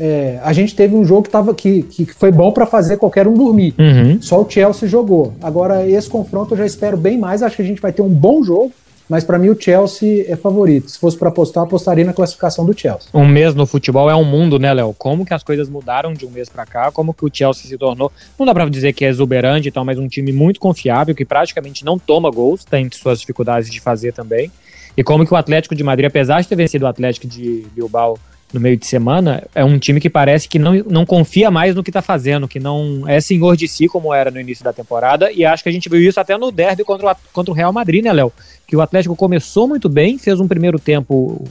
é, 0.00 0.40
a 0.42 0.52
gente 0.54 0.74
teve 0.74 0.96
um 0.96 1.04
jogo 1.04 1.24
que, 1.24 1.30
tava, 1.30 1.54
que, 1.54 1.82
que 1.82 2.06
foi 2.06 2.32
bom 2.32 2.50
para 2.52 2.64
fazer 2.64 2.96
qualquer 2.96 3.28
um 3.28 3.34
dormir. 3.34 3.74
Uhum. 3.78 4.20
Só 4.22 4.40
o 4.40 4.48
Chelsea 4.48 4.88
jogou. 4.88 5.34
Agora, 5.42 5.86
esse 5.86 6.08
confronto 6.08 6.54
eu 6.54 6.58
já 6.58 6.64
espero 6.64 6.96
bem 6.96 7.18
mais. 7.18 7.42
Acho 7.42 7.56
que 7.56 7.62
a 7.62 7.64
gente 7.66 7.82
vai 7.82 7.92
ter 7.92 8.00
um 8.00 8.08
bom 8.08 8.42
jogo, 8.42 8.72
mas 9.06 9.24
para 9.24 9.38
mim 9.38 9.50
o 9.50 9.60
Chelsea 9.60 10.24
é 10.26 10.36
favorito. 10.36 10.90
Se 10.90 10.98
fosse 10.98 11.18
para 11.18 11.28
apostar, 11.28 11.64
apostaria 11.64 12.02
na 12.02 12.14
classificação 12.14 12.64
do 12.64 12.72
Chelsea. 12.72 13.10
Um 13.12 13.28
mês 13.28 13.54
no 13.54 13.66
futebol 13.66 14.08
é 14.08 14.16
um 14.16 14.24
mundo, 14.24 14.58
né, 14.58 14.72
Léo? 14.72 14.94
Como 14.96 15.26
que 15.26 15.34
as 15.34 15.42
coisas 15.42 15.68
mudaram 15.68 16.14
de 16.14 16.24
um 16.24 16.30
mês 16.30 16.48
pra 16.48 16.64
cá? 16.64 16.90
Como 16.90 17.12
que 17.12 17.26
o 17.26 17.30
Chelsea 17.30 17.68
se 17.68 17.76
tornou, 17.76 18.10
não 18.38 18.46
dá 18.46 18.54
pra 18.54 18.66
dizer 18.70 18.94
que 18.94 19.04
é 19.04 19.08
exuberante 19.08 19.68
e 19.68 19.70
tal, 19.70 19.84
mas 19.84 19.98
um 19.98 20.08
time 20.08 20.32
muito 20.32 20.58
confiável, 20.58 21.14
que 21.14 21.26
praticamente 21.26 21.84
não 21.84 21.98
toma 21.98 22.30
gols, 22.30 22.64
tem 22.64 22.88
suas 22.90 23.20
dificuldades 23.20 23.70
de 23.70 23.80
fazer 23.80 24.14
também. 24.14 24.50
E 24.96 25.04
como 25.04 25.26
que 25.26 25.34
o 25.34 25.36
Atlético 25.36 25.74
de 25.74 25.84
Madrid, 25.84 26.06
apesar 26.06 26.40
de 26.40 26.48
ter 26.48 26.56
vencido 26.56 26.86
o 26.86 26.88
Atlético 26.88 27.26
de 27.26 27.66
Bilbao 27.74 28.18
no 28.52 28.58
meio 28.60 28.76
de 28.76 28.86
semana, 28.86 29.44
é 29.54 29.64
um 29.64 29.78
time 29.78 30.00
que 30.00 30.10
parece 30.10 30.48
que 30.48 30.58
não, 30.58 30.74
não 30.88 31.06
confia 31.06 31.50
mais 31.50 31.74
no 31.74 31.84
que 31.84 31.92
tá 31.92 32.02
fazendo, 32.02 32.48
que 32.48 32.58
não 32.58 33.04
é 33.08 33.20
senhor 33.20 33.56
de 33.56 33.68
si 33.68 33.86
como 33.86 34.12
era 34.12 34.30
no 34.30 34.40
início 34.40 34.64
da 34.64 34.72
temporada, 34.72 35.30
e 35.30 35.44
acho 35.44 35.62
que 35.62 35.68
a 35.68 35.72
gente 35.72 35.88
viu 35.88 36.00
isso 36.00 36.18
até 36.18 36.36
no 36.36 36.50
derby 36.50 36.82
contra 36.82 37.12
o, 37.12 37.16
contra 37.32 37.52
o 37.52 37.54
Real 37.54 37.72
Madrid, 37.72 38.02
né, 38.04 38.12
Léo? 38.12 38.32
Que 38.66 38.74
o 38.76 38.80
Atlético 38.80 39.14
começou 39.14 39.68
muito 39.68 39.88
bem, 39.88 40.18
fez 40.18 40.40
um 40.40 40.48
primeiro 40.48 40.78
tempo 40.78 41.44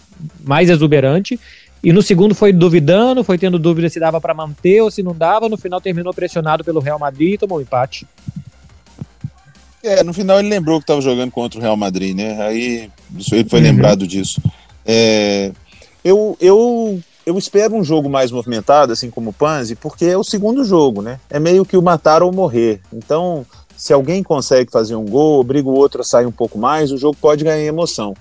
mais 0.43 0.69
exuberante, 0.69 1.39
e 1.81 1.93
no 1.93 2.01
segundo 2.01 2.35
foi 2.35 2.51
duvidando, 2.51 3.23
foi 3.23 3.37
tendo 3.37 3.57
dúvida 3.57 3.87
se 3.89 3.99
dava 4.01 4.19
para 4.19 4.33
manter 4.33 4.81
ou 4.81 4.91
se 4.91 5.01
não 5.01 5.15
dava, 5.15 5.47
no 5.47 5.57
final 5.57 5.79
terminou 5.79 6.13
pressionado 6.13 6.63
pelo 6.65 6.81
Real 6.81 6.99
Madrid 6.99 7.35
e 7.35 7.37
tomou 7.37 7.59
um 7.59 7.61
empate. 7.61 8.05
É, 9.81 10.03
no 10.03 10.13
final 10.13 10.39
ele 10.39 10.49
lembrou 10.49 10.77
que 10.79 10.83
estava 10.83 10.99
jogando 10.99 11.31
contra 11.31 11.57
o 11.57 11.61
Real 11.61 11.77
Madrid, 11.77 12.13
né? 12.15 12.41
Aí 12.45 12.89
ele 13.31 13.49
foi 13.49 13.59
Uhum. 13.59 13.65
lembrado 13.65 14.05
disso. 14.05 14.41
É, 14.85 15.51
eu, 16.03 16.37
eu, 16.39 16.99
eu 17.25 17.37
espero 17.37 17.75
um 17.75 17.83
jogo 17.83 18.09
mais 18.09 18.31
movimentado, 18.31 18.93
assim 18.93 19.09
como 19.09 19.29
o 19.29 19.33
Panzi, 19.33 19.75
porque 19.75 20.05
é 20.05 20.17
o 20.17 20.23
segundo 20.23 20.63
jogo, 20.63 21.01
né? 21.01 21.19
É 21.29 21.39
meio 21.39 21.65
que 21.65 21.77
o 21.77 21.81
matar 21.81 22.23
ou 22.23 22.31
morrer. 22.31 22.81
Então, 22.91 23.45
se 23.75 23.93
alguém 23.93 24.23
consegue 24.23 24.71
fazer 24.71 24.95
um 24.95 25.05
gol, 25.05 25.39
obriga 25.39 25.69
o 25.69 25.77
outro 25.77 26.01
a 26.01 26.03
sair 26.03 26.25
um 26.25 26.31
pouco 26.31 26.57
mais, 26.57 26.91
o 26.91 26.97
jogo 26.97 27.17
pode 27.19 27.43
ganhar 27.43 27.65
emoção. 27.65 28.15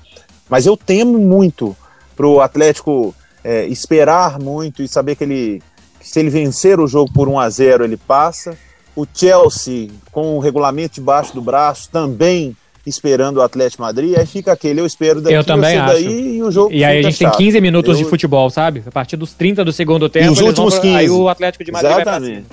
Mas 0.49 0.67
eu 0.67 0.77
temo 0.77 1.19
muito 1.19 1.77
pro 2.17 2.41
Atlético 2.41 3.14
é, 3.45 3.67
esperar 3.67 4.38
muito 4.38 4.83
e 4.83 4.88
saber 4.88 5.14
que 5.14 5.25
ele, 5.25 5.62
que 6.01 6.09
se 6.09 6.21
ele 6.21 6.31
vencer 6.31 6.81
o 6.81 6.87
jogo 6.87 7.12
por 7.12 7.29
1 7.29 7.38
a 7.38 7.51
0 7.51 7.85
ele 7.85 7.97
passa. 7.97 8.57
O 8.97 9.07
Chelsea, 9.12 9.91
com 10.11 10.37
o 10.37 10.41
regulamento 10.41 10.97
debaixo 10.97 11.33
do 11.33 11.41
braço, 11.41 11.88
também 11.91 12.57
esperando 12.88 13.37
o 13.38 13.42
Atlético 13.42 13.83
Madrid. 13.83 14.16
Aí 14.16 14.27
fica 14.27 14.53
aquele, 14.53 14.81
eu 14.81 14.87
espero 14.87 15.20
daqui, 15.20 15.35
Eu 15.37 15.44
também 15.44 15.77
acho. 15.77 15.92
daí 15.94 16.37
e 16.37 16.42
o 16.42 16.51
jogo 16.51 16.72
E 16.72 16.85
aí 16.85 16.98
a 16.98 17.03
gente 17.03 17.18
tem 17.18 17.27
chato. 17.29 17.37
15 17.38 17.61
minutos 17.61 17.98
Eu- 17.98 18.05
de 18.05 18.11
futebol, 18.11 18.48
sabe? 18.51 18.83
A 18.87 18.90
partir 18.90 19.16
dos 19.16 19.33
30 19.35 19.64
do 19.64 19.72
segundo 19.72 20.09
tempo, 20.09 20.27
E 20.27 20.29
os 20.31 20.38
eles 20.40 20.55
vão 20.55 20.64
últimos 20.66 20.74
pra- 20.81 20.98
aí 20.98 21.07
15. 21.07 21.11
o 21.20 21.29
Atlético 21.29 21.64
de 21.64 21.72
Madrid 21.72 21.92
Exatamente. 21.92 22.44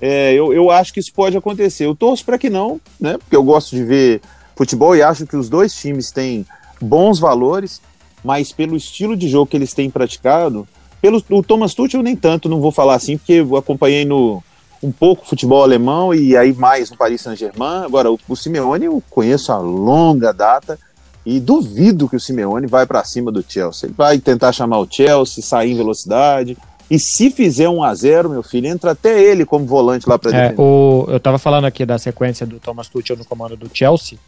É, 0.00 0.32
eu, 0.34 0.52
eu 0.52 0.70
acho 0.70 0.92
que 0.92 1.00
isso 1.00 1.12
pode 1.12 1.36
acontecer. 1.36 1.86
Eu 1.86 1.94
torço 1.94 2.24
para 2.24 2.38
que 2.38 2.50
não, 2.50 2.80
né? 3.00 3.16
Porque 3.18 3.36
eu 3.36 3.42
gosto 3.42 3.74
de 3.74 3.84
ver 3.84 4.20
futebol 4.56 4.94
e 4.94 5.02
acho 5.02 5.26
que 5.26 5.36
os 5.36 5.48
dois 5.48 5.74
times 5.74 6.10
têm 6.10 6.44
bons 6.80 7.18
valores, 7.18 7.80
mas 8.22 8.52
pelo 8.52 8.76
estilo 8.76 9.16
de 9.16 9.28
jogo 9.28 9.46
que 9.46 9.56
eles 9.56 9.72
têm 9.72 9.88
praticado, 9.88 10.66
pelo 11.00 11.22
o 11.30 11.42
Thomas 11.42 11.74
Tuchel 11.74 12.02
nem 12.02 12.16
tanto, 12.16 12.48
não 12.48 12.60
vou 12.60 12.70
falar 12.72 12.94
assim, 12.94 13.16
porque 13.16 13.34
eu 13.34 13.56
acompanhei 13.56 14.04
no 14.04 14.42
um 14.84 14.92
pouco 14.92 15.26
futebol 15.26 15.62
alemão 15.62 16.14
e 16.14 16.36
aí 16.36 16.52
mais 16.52 16.90
no 16.90 16.96
Paris 16.96 17.22
Saint-Germain. 17.22 17.84
Agora, 17.84 18.12
o, 18.12 18.18
o 18.28 18.36
Simeone 18.36 18.84
eu 18.84 19.02
conheço 19.08 19.50
há 19.50 19.58
longa 19.58 20.32
data 20.32 20.78
e 21.24 21.40
duvido 21.40 22.08
que 22.08 22.16
o 22.16 22.20
Simeone 22.20 22.66
vai 22.66 22.86
para 22.86 23.02
cima 23.02 23.32
do 23.32 23.42
Chelsea. 23.46 23.86
Ele 23.86 23.94
vai 23.96 24.18
tentar 24.18 24.52
chamar 24.52 24.78
o 24.78 24.86
Chelsea, 24.88 25.42
sair 25.42 25.72
em 25.72 25.76
velocidade. 25.76 26.56
E 26.90 26.98
se 26.98 27.30
fizer 27.30 27.66
um 27.66 27.82
a 27.82 27.94
0 27.94 28.28
meu 28.28 28.42
filho, 28.42 28.66
entra 28.66 28.90
até 28.90 29.22
ele 29.22 29.46
como 29.46 29.64
volante 29.64 30.06
lá 30.06 30.18
para 30.18 30.36
É, 30.36 30.54
o, 30.58 31.06
eu 31.08 31.18
tava 31.18 31.38
falando 31.38 31.64
aqui 31.64 31.86
da 31.86 31.96
sequência 31.96 32.46
do 32.46 32.60
Thomas 32.60 32.88
Tuchel 32.88 33.16
no 33.16 33.24
comando 33.24 33.56
do 33.56 33.70
Chelsea. 33.72 34.18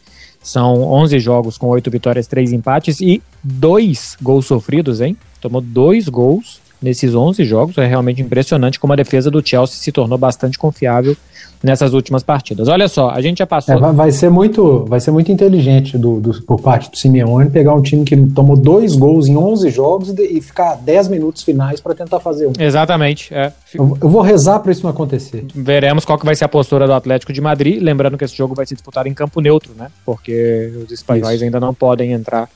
São 0.41 0.81
11 0.81 1.19
jogos 1.19 1.57
com 1.57 1.67
8 1.67 1.91
vitórias, 1.91 2.25
3 2.25 2.53
empates 2.53 2.99
e 2.99 3.21
dois 3.43 4.17
gols 4.19 4.47
sofridos, 4.47 5.01
hein? 5.01 5.15
Tomou 5.39 5.61
dois 5.61 6.07
gols 6.07 6.59
nesses 6.81 7.15
11 7.15 7.43
jogos. 7.43 7.77
É 7.77 7.85
realmente 7.85 8.21
impressionante 8.21 8.79
como 8.79 8.93
a 8.93 8.95
defesa 8.95 9.29
do 9.29 9.45
Chelsea 9.45 9.77
se 9.77 9.91
tornou 9.91 10.17
bastante 10.17 10.57
confiável 10.57 11.15
nessas 11.63 11.93
últimas 11.93 12.23
partidas. 12.23 12.67
Olha 12.67 12.87
só, 12.87 13.09
a 13.09 13.21
gente 13.21 13.39
já 13.39 13.47
passou. 13.47 13.75
É, 13.75 13.79
vai, 13.79 13.93
vai, 13.93 14.11
ser 14.11 14.29
muito, 14.29 14.85
vai 14.87 14.99
ser 14.99 15.11
muito 15.11 15.31
inteligente 15.31 15.97
do, 15.97 16.19
do, 16.19 16.41
por 16.43 16.61
parte 16.61 16.89
do 16.89 16.97
Simeone 16.97 17.49
pegar 17.49 17.73
um 17.73 17.81
time 17.81 18.03
que 18.05 18.15
tomou 18.27 18.55
dois 18.55 18.95
gols 18.95 19.27
em 19.27 19.35
11 19.35 19.69
jogos 19.69 20.09
e, 20.09 20.37
e 20.37 20.41
ficar 20.41 20.75
10 20.75 21.07
minutos 21.07 21.43
finais 21.43 21.79
para 21.79 21.95
tentar 21.95 22.19
fazer 22.19 22.47
um. 22.47 22.53
Exatamente. 22.59 23.33
É. 23.33 23.51
Eu, 23.73 23.97
eu, 24.01 24.09
vou 24.09 24.21
rezar 24.21 24.59
para 24.59 24.71
isso 24.71 24.83
não 24.83 24.91
acontecer. 24.91 25.45
Veremos 25.53 26.05
qual 26.05 26.17
que 26.17 26.25
vai 26.25 26.35
ser 26.35 26.45
a 26.45 26.49
postura 26.49 26.85
do 26.85 26.93
Atlético 26.93 27.33
de 27.33 27.41
Madrid. 27.41 27.81
Lembrando 27.81 28.17
que 28.17 28.23
esse 28.23 28.35
jogo 28.35 28.53
vai 28.53 28.65
ser 28.65 28.75
disputado 28.75 29.07
em 29.07 29.13
campo 29.13 29.41
neutro, 29.41 29.71
né? 29.77 29.87
Porque 30.05 30.71
os 30.83 30.91
espanhóis 30.91 31.35
isso. 31.35 31.43
ainda 31.43 31.59
não 31.59 31.73
podem 31.73 32.11
entrar 32.11 32.47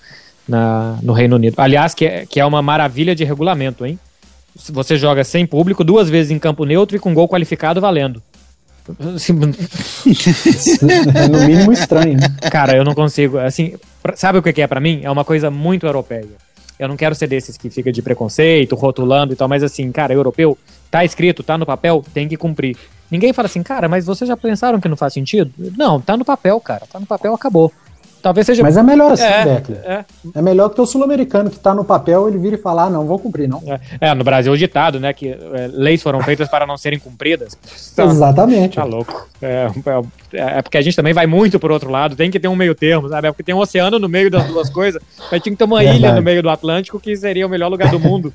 na, 0.48 0.98
no 1.02 1.14
Reino 1.14 1.36
Unido. 1.36 1.56
Aliás, 1.58 1.94
que 1.94 2.06
é, 2.06 2.26
que 2.26 2.40
é 2.40 2.46
uma 2.46 2.62
maravilha 2.62 3.16
de 3.16 3.24
regulamento, 3.24 3.86
hein? 3.86 3.98
Você 4.56 4.98
joga 4.98 5.24
sem 5.24 5.46
público, 5.46 5.84
duas 5.84 6.10
vezes 6.10 6.32
em 6.32 6.40
campo 6.40 6.66
neutro 6.66 6.98
e 6.98 7.00
com 7.00 7.14
gol 7.14 7.28
qualificado 7.28 7.80
valendo. 7.80 8.22
é 8.90 8.92
no 11.30 11.48
mínimo 11.48 11.72
estranho. 11.72 12.20
Né? 12.20 12.28
Cara, 12.52 12.76
eu 12.76 12.84
não 12.84 12.94
consigo. 12.94 13.38
Assim, 13.38 13.76
sabe 14.16 14.40
o 14.40 14.42
que 14.42 14.62
é 14.62 14.68
para 14.68 14.80
mim? 14.80 15.02
É 15.04 15.12
uma 15.12 15.24
coisa 15.24 15.50
muito 15.50 15.86
europeia. 15.86 16.28
Eu 16.78 16.88
não 16.88 16.98
quero 16.98 17.14
ser 17.14 17.28
desses 17.28 17.58
que 17.58 17.70
fica 17.70 17.92
de 17.92 18.02
preconceito, 18.02 18.76
rotulando 18.76 19.34
e 19.34 19.36
tal, 19.36 19.48
mas 19.48 19.62
assim, 19.62 19.92
cara, 19.92 20.14
europeu, 20.14 20.58
tá 20.90 21.06
escrito, 21.06 21.44
tá 21.44 21.56
no 21.56 21.66
papel, 21.66 22.04
tem 22.12 22.28
que 22.28 22.36
cumprir. 22.36 22.76
Ninguém 23.12 23.34
fala 23.34 23.46
assim, 23.46 23.62
cara, 23.62 23.88
mas 23.88 24.06
vocês 24.06 24.28
já 24.28 24.36
pensaram 24.36 24.80
que 24.80 24.90
não 24.90 24.98
faz 24.98 25.14
sentido? 25.14 25.54
Não, 25.78 26.02
tá 26.02 26.18
no 26.18 26.26
papel, 26.26 26.60
cara. 26.60 26.88
Tá 26.92 27.00
no 27.00 27.06
papel, 27.06 27.36
acabou. 27.36 27.72
Talvez 28.22 28.46
seja. 28.46 28.62
Mas 28.62 28.78
é 28.78 28.84
melhor 28.84 29.14
assim, 29.14 29.24
é, 29.24 29.44
Beckler. 29.46 29.82
É. 29.84 30.06
é 30.36 30.42
melhor 30.42 30.70
que 30.70 30.80
o 30.80 30.86
sul-americano 30.86 31.50
que 31.50 31.58
está 31.58 31.74
no 31.74 31.84
papel, 31.84 32.28
ele 32.28 32.38
vira 32.38 32.56
e 32.56 32.60
falar, 32.60 32.86
ah, 32.86 32.90
não, 32.90 33.06
vou 33.06 33.18
cumprir, 33.18 33.48
não. 33.48 33.62
É, 33.66 34.10
é 34.10 34.14
no 34.14 34.24
Brasil 34.24 34.54
o 34.54 34.58
ditado, 34.58 35.00
né? 35.00 35.12
Que 35.12 35.30
é, 35.30 35.70
leis 35.72 36.02
foram 36.02 36.22
feitas 36.22 36.48
para 36.48 36.68
não 36.68 36.78
serem 36.78 37.00
cumpridas. 37.00 37.58
Tá, 37.96 38.06
Exatamente. 38.06 38.76
Tá 38.76 38.84
louco. 38.84 39.28
É, 39.42 39.68
é, 40.34 40.58
é, 40.58 40.62
porque 40.62 40.78
a 40.78 40.82
gente 40.82 40.96
também 40.96 41.14
vai 41.14 41.26
muito 41.26 41.60
pro 41.60 41.74
outro 41.74 41.90
lado, 41.90 42.16
tem 42.16 42.30
que 42.30 42.40
ter 42.40 42.48
um 42.48 42.56
meio 42.56 42.76
termo, 42.76 43.10
sabe? 43.10 43.28
É 43.28 43.32
porque 43.32 43.44
tem 43.44 43.56
um 43.56 43.60
oceano 43.60 43.98
no 43.98 44.08
meio 44.08 44.30
das 44.30 44.46
duas 44.46 44.70
coisas, 44.70 45.02
mas 45.32 45.42
tinha 45.42 45.54
que 45.54 45.58
ter 45.58 45.64
uma 45.64 45.80
Verdade. 45.80 46.00
ilha 46.00 46.14
no 46.14 46.22
meio 46.22 46.44
do 46.44 46.50
Atlântico 46.50 47.00
que 47.00 47.16
seria 47.16 47.46
o 47.48 47.50
melhor 47.50 47.70
lugar 47.70 47.90
do 47.90 48.00
mundo. 48.00 48.32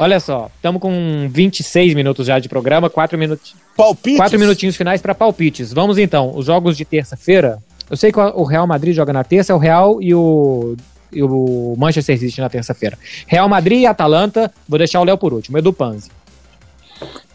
Olha 0.00 0.20
só, 0.20 0.48
estamos 0.54 0.80
com 0.80 1.28
26 1.28 1.92
minutos 1.94 2.24
já 2.24 2.38
de 2.38 2.48
programa, 2.48 2.88
4 2.88 3.18
minutos. 3.18 3.56
Palpites. 3.76 4.18
4 4.18 4.38
minutinhos 4.38 4.76
finais 4.76 5.02
para 5.02 5.12
palpites. 5.12 5.72
Vamos 5.72 5.98
então, 5.98 6.32
os 6.36 6.46
jogos 6.46 6.76
de 6.76 6.84
terça-feira. 6.84 7.58
Eu 7.90 7.96
sei 7.96 8.12
que 8.12 8.18
o 8.18 8.44
Real 8.44 8.66
Madrid 8.66 8.94
joga 8.94 9.12
na 9.12 9.24
terça, 9.24 9.52
é 9.52 9.56
o 9.56 9.58
Real 9.58 10.02
e 10.02 10.14
o, 10.14 10.76
e 11.12 11.22
o 11.22 11.74
Manchester 11.78 12.18
City 12.18 12.40
na 12.40 12.48
terça-feira. 12.48 12.98
Real 13.26 13.48
Madrid 13.48 13.80
e 13.80 13.86
Atalanta, 13.86 14.52
vou 14.68 14.78
deixar 14.78 15.00
o 15.00 15.04
Léo 15.04 15.16
por 15.16 15.32
último, 15.32 15.58
Edu 15.58 15.72
Panzi. 15.72 16.10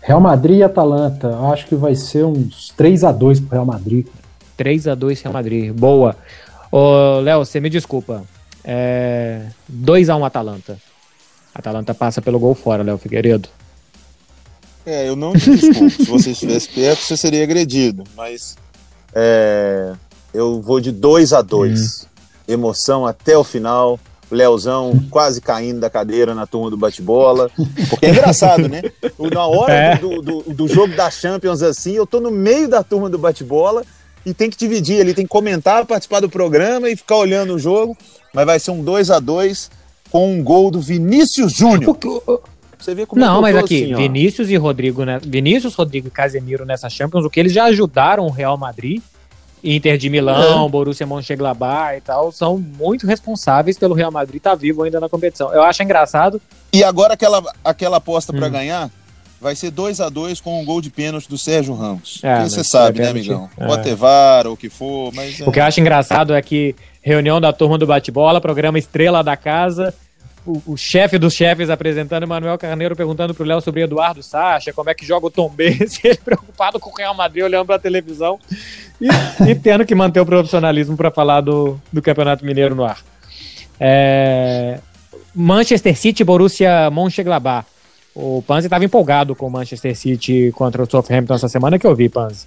Real 0.01 0.19
Madrid 0.19 0.59
e 0.59 0.63
Atalanta, 0.63 1.35
acho 1.51 1.65
que 1.65 1.75
vai 1.75 1.95
ser 1.95 2.25
uns 2.25 2.73
3 2.75 3.03
a 3.05 3.11
2 3.11 3.39
pro 3.39 3.51
Real 3.51 3.65
Madrid. 3.65 4.05
3 4.57 4.89
a 4.89 4.95
2 4.95 5.21
Real 5.21 5.33
Madrid, 5.33 5.71
boa. 5.71 6.15
Ô, 6.71 7.19
Léo, 7.21 7.39
você 7.45 7.59
me 7.59 7.69
desculpa. 7.69 8.23
É... 8.63 9.41
2 9.67 10.09
a 10.09 10.15
1 10.15 10.25
Atalanta. 10.25 10.77
Atalanta 11.55 11.93
passa 11.93 12.21
pelo 12.21 12.39
gol 12.39 12.53
fora, 12.53 12.83
Léo 12.83 12.97
Figueiredo. 12.97 13.47
É, 14.85 15.07
eu 15.07 15.15
não 15.15 15.33
te 15.33 15.49
desculpo. 15.49 15.89
Se 15.89 16.05
você 16.05 16.31
estivesse 16.31 16.69
perto, 16.69 17.01
você 17.01 17.15
seria 17.15 17.43
agredido. 17.43 18.03
Mas 18.15 18.57
é, 19.15 19.93
eu 20.33 20.61
vou 20.61 20.79
de 20.79 20.91
2 20.91 21.33
a 21.33 21.41
2 21.41 21.79
hum. 21.79 22.07
Emoção 22.47 23.05
até 23.05 23.37
o 23.37 23.43
final. 23.43 23.99
Leozão 24.29 24.99
quase 25.11 25.39
caindo 25.39 25.79
da 25.79 25.89
cadeira 25.89 26.33
na 26.33 26.47
turma 26.47 26.69
do 26.69 26.77
bate-bola. 26.77 27.51
Porque 27.89 28.05
é 28.05 28.09
engraçado, 28.09 28.67
né? 28.67 28.81
Na 29.31 29.45
hora 29.45 29.73
é. 29.73 29.95
do, 29.97 30.21
do, 30.21 30.41
do, 30.41 30.67
jogo 30.67 30.95
da 30.95 31.09
Champions, 31.11 31.61
assim, 31.61 31.93
eu 31.93 32.07
tô 32.07 32.19
no 32.19 32.31
meio 32.31 32.67
da 32.67 32.83
turma 32.83 33.09
do 33.09 33.17
bate-bola 33.17 33.83
e 34.25 34.33
tem 34.33 34.49
que 34.49 34.57
dividir 34.57 34.99
ali, 34.99 35.13
tem 35.13 35.25
que 35.25 35.29
comentar, 35.29 35.85
participar 35.85 36.19
do 36.19 36.29
programa 36.29 36.89
e 36.89 36.95
ficar 36.95 37.17
olhando 37.17 37.53
o 37.53 37.59
jogo. 37.59 37.95
Mas 38.33 38.45
vai 38.45 38.59
ser 38.59 38.71
um 38.71 38.83
2 38.83 39.11
a 39.11 39.19
2 39.19 39.69
com 40.09 40.33
um 40.33 40.43
gol 40.43 40.71
do 40.71 40.81
Vinícius 40.81 41.53
Júnior. 41.53 41.95
Você 42.79 42.93
vê 42.93 43.05
como 43.05 43.21
Não, 43.21 43.41
mas 43.41 43.55
aqui, 43.55 43.83
assim, 43.83 43.95
Vinícius 43.95 44.49
e 44.49 44.57
Rodrigo, 44.57 45.05
né? 45.05 45.19
Vinícius, 45.23 45.75
Rodrigo 45.75 46.07
e 46.07 46.11
Casemiro 46.11 46.65
nessa 46.65 46.89
Champions, 46.89 47.23
o 47.23 47.29
que 47.29 47.39
eles 47.39 47.53
já 47.53 47.65
ajudaram 47.65 48.25
o 48.25 48.29
Real 48.31 48.57
Madrid 48.57 49.01
Inter 49.63 49.97
de 49.97 50.09
Milão, 50.09 50.65
é. 50.65 50.69
Borussia 50.69 51.07
Mönchengladbach 51.07 51.97
e 51.97 52.01
tal, 52.01 52.31
são 52.31 52.57
muito 52.57 53.07
responsáveis 53.07 53.77
pelo 53.77 53.95
Real 53.95 54.11
Madrid 54.11 54.37
estar 54.37 54.51
tá 54.51 54.55
vivo 54.55 54.83
ainda 54.83 54.99
na 54.99 55.07
competição. 55.07 55.53
Eu 55.53 55.63
acho 55.63 55.81
engraçado. 55.81 56.41
E 56.71 56.83
agora 56.83 57.13
aquela, 57.13 57.41
aquela 57.63 57.97
aposta 57.97 58.33
hum. 58.33 58.37
para 58.37 58.49
ganhar 58.49 58.91
vai 59.39 59.55
ser 59.55 59.71
2 59.71 59.99
a 59.99 60.07
2 60.07 60.39
com 60.39 60.61
um 60.61 60.65
gol 60.65 60.79
de 60.79 60.89
pênalti 60.89 61.27
do 61.27 61.37
Sérgio 61.37 61.73
Ramos. 61.73 62.21
É, 62.23 62.43
você 62.43 62.63
sabe, 62.63 63.01
né, 63.01 63.09
amigão? 63.09 63.49
É. 63.57 63.67
Whatever, 63.67 64.47
ou 64.47 64.53
o 64.53 64.57
que 64.57 64.69
for, 64.69 65.13
mas... 65.13 65.41
O 65.41 65.51
que 65.51 65.59
eu 65.59 65.63
acho 65.63 65.81
engraçado 65.81 66.33
é 66.33 66.41
que 66.41 66.73
reunião 67.01 67.41
da 67.41 67.51
turma 67.51 67.77
do 67.77 67.85
bate-bola, 67.85 68.39
programa 68.39 68.79
Estrela 68.79 69.21
da 69.21 69.35
Casa, 69.35 69.93
o, 70.45 70.73
o 70.73 70.77
chefe 70.77 71.17
dos 71.17 71.33
chefes 71.33 71.69
apresentando, 71.69 72.27
Manuel 72.27 72.57
Carneiro 72.57 72.95
perguntando 72.95 73.33
pro 73.33 73.45
Léo 73.45 73.61
sobre 73.61 73.81
Eduardo 73.81 74.21
Sacha, 74.21 74.73
como 74.73 74.89
é 74.89 74.93
que 74.93 75.05
joga 75.05 75.27
o 75.27 75.31
Tom 75.31 75.49
Benz, 75.49 75.99
ele 76.03 76.17
preocupado 76.17 76.79
com 76.79 76.89
o 76.89 76.95
Real 76.95 77.15
Madrid 77.15 77.43
olhando 77.43 77.65
pra 77.65 77.79
televisão 77.79 78.39
e, 78.99 79.07
e 79.49 79.55
tendo 79.55 79.85
que 79.85 79.95
manter 79.95 80.19
o 80.19 80.25
profissionalismo 80.25 80.97
para 80.97 81.11
falar 81.11 81.41
do, 81.41 81.79
do 81.91 82.01
Campeonato 82.01 82.45
Mineiro 82.45 82.75
no 82.75 82.83
ar. 82.83 82.99
É, 83.79 84.79
Manchester 85.33 85.97
City 85.97 86.23
Borussia 86.23 86.89
Mönchengladbach. 86.91 87.67
O 88.15 88.43
Panzi 88.45 88.67
estava 88.67 88.85
empolgado 88.85 89.35
com 89.35 89.47
o 89.47 89.51
Manchester 89.51 89.95
City 89.97 90.51
contra 90.53 90.83
o 90.83 90.89
Southampton 90.89 91.33
essa 91.33 91.49
semana 91.49 91.79
que 91.79 91.87
eu 91.87 91.95
vi, 91.95 92.09
Panzi. 92.09 92.45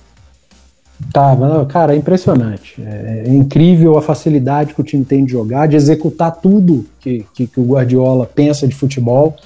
Tá, 1.12 1.36
cara, 1.68 1.94
é 1.94 1.96
impressionante. 1.96 2.82
É, 2.82 3.24
é, 3.26 3.34
incrível 3.34 3.98
a 3.98 4.02
facilidade 4.02 4.72
que 4.74 4.80
o 4.80 4.84
time 4.84 5.04
tem 5.04 5.24
de 5.24 5.32
jogar, 5.32 5.68
de 5.68 5.76
executar 5.76 6.34
tudo 6.40 6.86
que, 7.00 7.24
que, 7.34 7.46
que 7.46 7.60
o 7.60 7.64
Guardiola 7.64 8.26
pensa 8.26 8.66
de 8.66 8.74
futebol. 8.74 9.36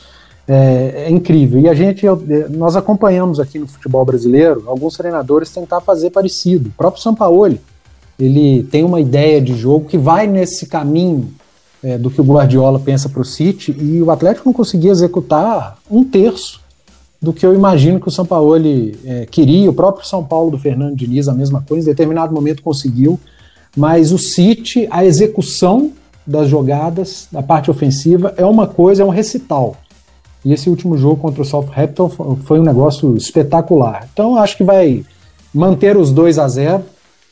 É, 0.47 1.07
é, 1.07 1.11
incrível. 1.11 1.61
E 1.61 1.69
a 1.69 1.75
gente, 1.75 2.05
nós 2.51 2.77
acompanhamos 2.77 3.39
aqui 3.39 3.59
no 3.59 3.67
futebol 3.67 4.05
brasileiro 4.05 4.65
alguns 4.67 4.97
treinadores 4.97 5.51
tentar 5.51 5.81
fazer 5.81 6.11
parecido. 6.11 6.71
O 6.71 6.73
próprio 6.73 7.03
Sampaoli, 7.03 7.61
ele 8.19 8.65
tem 8.65 8.85
uma 8.85 9.01
ideia 9.01 9.41
de 9.41 9.55
jogo 9.55 9.87
que 9.87 9.99
vai 9.99 10.27
nesse 10.27 10.67
caminho 10.67 11.33
é, 11.83 11.97
do 11.97 12.11
que 12.11 12.21
o 12.21 12.25
Guardiola 12.25 12.79
pensa 12.79 13.09
para 13.09 13.23
o 13.23 13.25
City 13.25 13.77
e 13.79 14.03
o 14.03 14.11
Atlético 14.11 14.49
não 14.49 14.53
conseguia 14.53 14.91
executar 14.91 15.79
um 15.91 16.05
terço 16.05 16.61
do 17.21 17.33
que 17.33 17.45
eu 17.45 17.55
imagino 17.55 18.01
que 18.01 18.09
o 18.09 18.11
São 18.11 18.25
Paulo 18.25 18.55
é, 19.05 19.27
queria. 19.27 19.69
O 19.69 19.75
próprio 19.75 20.07
São 20.07 20.25
Paulo 20.25 20.51
do 20.51 20.59
Fernando 20.59 20.97
Diniz, 20.97 21.29
a 21.29 21.35
mesma 21.35 21.63
coisa, 21.67 21.89
em 21.89 21.93
determinado 21.93 22.33
momento 22.33 22.63
conseguiu. 22.63 23.21
Mas 23.77 24.11
o 24.11 24.19
City, 24.19 24.89
a 24.91 25.05
execução 25.05 25.93
das 26.27 26.49
jogadas, 26.49 27.29
da 27.31 27.43
parte 27.43 27.71
ofensiva, 27.71 28.33
é 28.37 28.45
uma 28.45 28.67
coisa, 28.67 29.03
é 29.03 29.07
um 29.07 29.11
recital. 29.11 29.77
E 30.45 30.53
esse 30.53 30.71
último 30.71 30.97
jogo 30.97 31.17
contra 31.17 31.43
o 31.43 31.45
Southampton 31.45 32.09
foi 32.45 32.59
um 32.59 32.65
negócio 32.65 33.17
espetacular. 33.17 34.09
Então 34.13 34.37
acho 34.37 34.57
que 34.57 34.65
vai 34.65 35.05
manter 35.53 35.97
os 35.97 36.13
2 36.13 36.39
a 36.39 36.49
0 36.49 36.85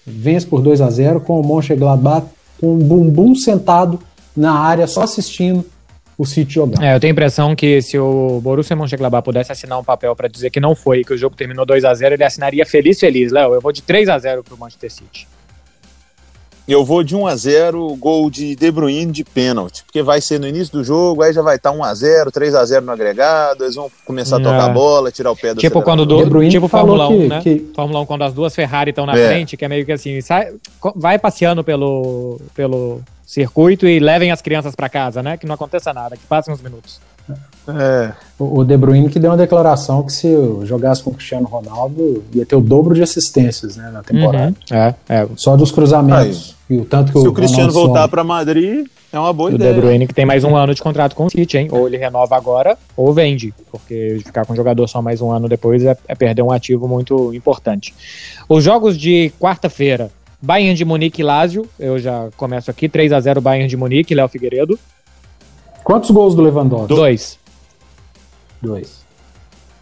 vence 0.06 0.46
por 0.46 0.60
2 0.60 0.80
a 0.80 0.90
0 0.90 1.20
com 1.20 1.40
o 1.40 1.46
Mönchengladbach 1.46 2.26
com 2.60 2.74
o 2.74 2.78
bumbum 2.78 3.34
sentado 3.34 3.98
na 4.36 4.52
área 4.52 4.86
só 4.86 5.02
assistindo 5.02 5.64
o 6.18 6.26
City 6.26 6.54
jogar. 6.54 6.82
É, 6.82 6.96
eu 6.96 7.00
tenho 7.00 7.12
a 7.12 7.14
impressão 7.14 7.54
que 7.54 7.80
se 7.80 7.96
o 7.96 8.40
Borussia 8.42 8.74
Mönchengladbach 8.74 9.24
pudesse 9.24 9.52
assinar 9.52 9.78
um 9.78 9.84
papel 9.84 10.16
para 10.16 10.26
dizer 10.26 10.50
que 10.50 10.58
não 10.58 10.74
foi, 10.74 11.04
que 11.04 11.14
o 11.14 11.16
jogo 11.16 11.36
terminou 11.36 11.64
2 11.64 11.84
a 11.84 11.94
0 11.94 12.16
ele 12.16 12.24
assinaria 12.24 12.66
feliz, 12.66 12.98
feliz. 12.98 13.30
Léo, 13.30 13.54
eu 13.54 13.60
vou 13.60 13.70
de 13.70 13.82
3 13.82 14.08
a 14.08 14.18
0 14.18 14.42
pro 14.42 14.58
Manchester 14.58 14.90
City. 14.90 15.28
Eu 16.66 16.84
vou 16.84 17.02
de 17.02 17.16
1 17.16 17.26
a 17.26 17.34
0 17.34 17.96
gol 17.96 18.28
de 18.28 18.54
De 18.54 18.70
Bruyne 18.70 19.10
de 19.10 19.24
pênalti, 19.24 19.84
porque 19.84 20.02
vai 20.02 20.20
ser 20.20 20.38
no 20.38 20.46
início 20.46 20.70
do 20.72 20.84
jogo, 20.84 21.22
aí 21.22 21.32
já 21.32 21.40
vai 21.40 21.56
estar 21.56 21.70
tá 21.70 21.76
1 21.76 21.82
a 21.82 21.94
0 21.94 22.30
3 22.30 22.54
a 22.56 22.64
0 22.64 22.84
no 22.84 22.92
agregado, 22.92 23.64
eles 23.64 23.76
vão 23.76 23.90
começar 24.04 24.36
a 24.36 24.40
tocar 24.40 24.66
a 24.66 24.70
é. 24.70 24.72
bola, 24.74 25.10
tirar 25.10 25.30
o 25.30 25.36
pé 25.36 25.54
do 25.54 25.60
Tipo 25.60 25.80
quando 25.80 26.04
do, 26.04 26.48
tipo 26.48 26.68
Fórmula 26.68 27.08
1, 27.08 27.18
que, 27.18 27.28
né? 27.28 27.40
Que... 27.42 27.70
Fórmula 27.74 28.00
1 28.00 28.06
quando 28.06 28.24
as 28.24 28.34
duas 28.34 28.54
Ferrari 28.54 28.90
estão 28.90 29.06
na 29.06 29.16
é. 29.16 29.28
frente, 29.28 29.56
que 29.56 29.64
é 29.64 29.68
meio 29.68 29.86
que 29.86 29.92
assim, 29.92 30.20
sai, 30.20 30.52
vai 30.94 31.18
passeando 31.18 31.64
pelo 31.64 32.38
pelo 32.54 33.00
circuito 33.28 33.86
e 33.86 34.00
levem 34.00 34.32
as 34.32 34.40
crianças 34.40 34.74
para 34.74 34.88
casa, 34.88 35.22
né? 35.22 35.36
Que 35.36 35.46
não 35.46 35.54
aconteça 35.54 35.92
nada, 35.92 36.16
que 36.16 36.24
passem 36.26 36.52
uns 36.52 36.62
minutos. 36.62 36.98
É, 37.68 38.12
o 38.38 38.64
De 38.64 38.74
Bruyne 38.74 39.10
que 39.10 39.18
deu 39.18 39.30
uma 39.30 39.36
declaração 39.36 40.02
que 40.02 40.10
se 40.10 40.34
jogasse 40.64 41.02
com 41.02 41.10
o 41.10 41.12
Cristiano 41.12 41.46
Ronaldo 41.46 42.24
ia 42.32 42.46
ter 42.46 42.56
o 42.56 42.62
dobro 42.62 42.94
de 42.94 43.02
assistências 43.02 43.76
né, 43.76 43.90
na 43.92 44.02
temporada. 44.02 44.54
Uhum. 44.70 44.76
É, 44.76 44.94
é. 45.10 45.28
Só 45.36 45.54
dos 45.54 45.70
cruzamentos. 45.70 46.56
Aí, 46.70 46.76
e 46.78 46.80
o 46.80 46.86
tanto 46.86 47.12
que 47.12 47.20
se 47.20 47.26
o, 47.26 47.30
o 47.30 47.34
Cristiano 47.34 47.70
Ronaldo 47.70 47.88
voltar 47.88 48.08
para 48.08 48.24
Madrid, 48.24 48.86
é 49.12 49.18
uma 49.18 49.34
boa 49.34 49.50
e 49.50 49.56
ideia. 49.56 49.72
O 49.72 49.74
De 49.74 49.80
Bruyne 49.80 50.06
que 50.06 50.14
tem 50.14 50.24
mais 50.24 50.44
um 50.44 50.56
ano 50.56 50.74
de 50.74 50.80
contrato 50.80 51.14
com 51.14 51.26
o 51.26 51.30
City, 51.30 51.58
hein? 51.58 51.68
Ou 51.70 51.86
ele 51.86 51.98
renova 51.98 52.34
agora 52.34 52.78
ou 52.96 53.12
vende, 53.12 53.52
porque 53.70 54.22
ficar 54.24 54.46
com 54.46 54.54
o 54.54 54.56
jogador 54.56 54.88
só 54.88 55.02
mais 55.02 55.20
um 55.20 55.30
ano 55.30 55.46
depois 55.46 55.84
é, 55.84 55.94
é 56.08 56.14
perder 56.14 56.40
um 56.40 56.50
ativo 56.50 56.88
muito 56.88 57.34
importante. 57.34 57.94
Os 58.48 58.64
jogos 58.64 58.96
de 58.96 59.30
quarta-feira, 59.38 60.10
Bayern 60.40 60.74
de 60.74 60.84
Munique 60.84 61.20
e 61.20 61.24
Lazio, 61.24 61.66
eu 61.78 61.98
já 61.98 62.28
começo 62.36 62.70
aqui, 62.70 62.88
3 62.88 63.12
a 63.12 63.20
0 63.20 63.40
Bayern 63.40 63.68
de 63.68 63.76
Munique, 63.76 64.14
Léo 64.14 64.28
Figueiredo. 64.28 64.78
Quantos 65.82 66.10
gols 66.10 66.34
do 66.34 66.42
Lewandowski? 66.42 66.94
Dois. 66.94 67.38
Dois. 68.62 68.98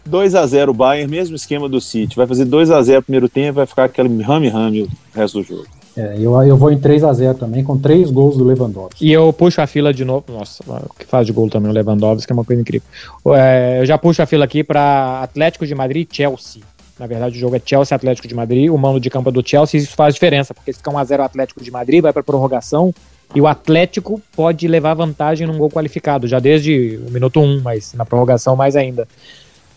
2 0.05 0.35
a 0.35 0.45
0 0.45 0.71
o 0.71 0.73
Bayern, 0.73 1.11
mesmo 1.11 1.35
esquema 1.35 1.67
do 1.67 1.81
City. 1.81 2.15
Vai 2.15 2.25
fazer 2.25 2.45
2 2.45 2.71
a 2.71 2.81
0 2.81 3.03
primeiro 3.03 3.27
tempo, 3.29 3.55
vai 3.55 3.65
ficar 3.65 3.83
aquele 3.85 4.23
rame-rame 4.23 4.83
o 4.83 4.89
resto 5.13 5.39
do 5.39 5.43
jogo. 5.43 5.67
É, 5.97 6.15
eu, 6.19 6.39
eu 6.43 6.55
vou 6.55 6.71
em 6.71 6.77
3 6.77 7.03
a 7.03 7.11
0 7.11 7.37
também, 7.37 7.63
com 7.63 7.77
três 7.77 8.11
gols 8.11 8.37
do 8.37 8.43
Lewandowski. 8.43 9.03
E 9.03 9.11
eu 9.11 9.33
puxo 9.33 9.59
a 9.61 9.67
fila 9.67 9.91
de 9.91 10.05
novo. 10.05 10.25
Nossa, 10.29 10.63
o 10.67 10.93
que 10.93 11.05
faz 11.05 11.25
de 11.25 11.33
gol 11.33 11.49
também 11.49 11.71
o 11.71 11.73
Lewandowski 11.73 12.31
é 12.31 12.33
uma 12.35 12.45
coisa 12.45 12.61
incrível. 12.61 12.87
É, 13.35 13.81
eu 13.81 13.85
já 13.85 13.97
puxo 13.97 14.21
a 14.21 14.25
fila 14.25 14.45
aqui 14.45 14.63
para 14.63 15.23
Atlético 15.23 15.65
de 15.65 15.73
Madrid 15.73 16.07
e 16.09 16.15
Chelsea. 16.15 16.61
Na 16.99 17.05
verdade, 17.05 17.37
o 17.37 17.39
jogo 17.39 17.55
é 17.55 17.61
Chelsea 17.63 17.95
Atlético 17.95 18.27
de 18.27 18.33
Madrid. 18.33 18.69
O 18.71 18.77
mando 18.77 18.99
de 18.99 19.09
campo 19.09 19.29
é 19.29 19.31
do 19.31 19.47
Chelsea. 19.47 19.79
Isso 19.79 19.95
faz 19.95 20.13
diferença, 20.15 20.53
porque 20.53 20.71
se 20.73 20.79
ficar 20.79 20.91
1x0 20.91 21.19
Atlético 21.19 21.63
de 21.63 21.69
Madrid, 21.69 22.01
vai 22.01 22.11
para 22.11 22.23
prorrogação. 22.23 22.93
E 23.35 23.41
o 23.41 23.45
Atlético 23.47 24.21
pode 24.35 24.67
levar 24.67 24.93
vantagem 24.93 25.45
num 25.45 25.57
gol 25.57 25.69
qualificado, 25.69 26.27
já 26.27 26.39
desde 26.39 26.99
o 27.07 27.11
minuto 27.11 27.39
1, 27.39 27.61
mas 27.61 27.93
na 27.93 28.05
prorrogação 28.05 28.55
mais 28.55 28.75
ainda. 28.75 29.07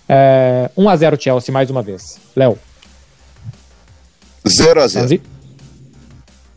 É, 0.08 0.70
1x0 0.78 1.20
Chelsea 1.20 1.52
mais 1.52 1.68
uma 1.70 1.82
vez. 1.82 2.18
Léo. 2.34 2.56
0x0. 4.46 5.20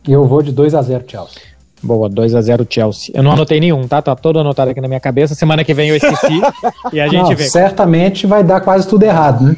Eu 0.08 0.24
vou 0.26 0.42
de 0.42 0.52
2 0.52 0.74
a 0.74 0.82
0 0.82 1.04
Chelsea. 1.06 1.40
Boa, 1.82 2.08
2 2.08 2.34
a 2.34 2.40
0 2.40 2.66
Chelsea. 2.68 3.12
Eu 3.14 3.22
não 3.22 3.32
anotei 3.32 3.60
nenhum, 3.60 3.86
tá? 3.86 4.00
Tá 4.00 4.16
todo 4.16 4.38
anotado 4.38 4.70
aqui 4.70 4.80
na 4.80 4.88
minha 4.88 5.00
cabeça. 5.00 5.34
Semana 5.34 5.64
que 5.64 5.74
vem 5.74 5.90
eu 5.90 5.96
esqueci 5.96 6.40
e 6.92 7.00
a 7.00 7.06
gente 7.08 7.22
Não, 7.22 7.36
vê. 7.36 7.44
certamente 7.44 8.26
vai 8.26 8.42
dar 8.42 8.60
quase 8.60 8.88
tudo 8.88 9.02
errado, 9.02 9.44
né? 9.44 9.56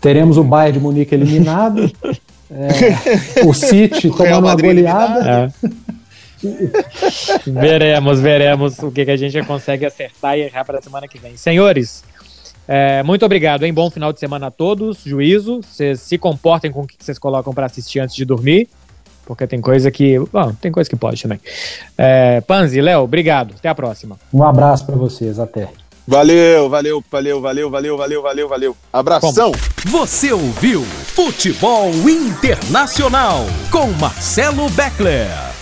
Teremos 0.00 0.36
o 0.36 0.44
Bayern 0.44 0.78
de 0.78 0.84
Munique 0.84 1.14
eliminado, 1.14 1.90
é, 2.50 3.44
o 3.44 3.52
City 3.52 4.10
tomando 4.10 4.46
uma 4.46 4.54
goleada. 4.54 5.52
É. 6.44 7.50
veremos, 7.50 8.20
veremos 8.20 8.78
o 8.78 8.92
que, 8.92 9.04
que 9.04 9.10
a 9.10 9.16
gente 9.16 9.42
consegue 9.42 9.84
acertar 9.84 10.38
e 10.38 10.42
errar 10.42 10.64
para 10.64 10.78
a 10.78 10.82
semana 10.82 11.08
que 11.08 11.18
vem. 11.18 11.36
Senhores, 11.36 12.04
é, 12.68 13.02
muito 13.02 13.24
obrigado, 13.24 13.64
hein? 13.64 13.72
Bom 13.72 13.90
final 13.90 14.12
de 14.12 14.20
semana 14.20 14.48
a 14.48 14.50
todos. 14.50 15.02
Juízo. 15.02 15.62
Vocês 15.62 16.00
se 16.00 16.18
comportem 16.18 16.70
com 16.70 16.82
o 16.82 16.86
que 16.86 16.96
vocês 16.98 17.18
colocam 17.18 17.54
para 17.54 17.64
assistir 17.64 17.98
antes 17.98 18.14
de 18.14 18.26
dormir. 18.26 18.68
Porque 19.24 19.46
tem 19.46 19.60
coisa 19.60 19.90
que. 19.90 20.18
Bom, 20.32 20.52
tem 20.54 20.70
coisa 20.70 20.88
que 20.88 20.96
pode 20.96 21.22
também. 21.22 21.40
É, 21.96 22.40
Panzi, 22.42 22.80
Léo, 22.80 23.02
obrigado. 23.02 23.54
Até 23.58 23.68
a 23.68 23.74
próxima. 23.74 24.16
Um 24.32 24.42
abraço 24.42 24.84
para 24.84 24.96
vocês, 24.96 25.38
até. 25.38 25.68
Valeu, 26.08 26.70
valeu, 26.70 27.04
valeu, 27.10 27.38
valeu, 27.38 27.68
valeu, 27.68 27.96
valeu, 27.98 28.22
valeu, 28.22 28.48
valeu. 28.48 28.76
Abração. 28.90 29.52
Você 29.84 30.32
ouviu 30.32 30.82
Futebol 31.14 31.90
Internacional 32.08 33.44
com 33.70 33.88
Marcelo 34.00 34.70
Beckler. 34.70 35.57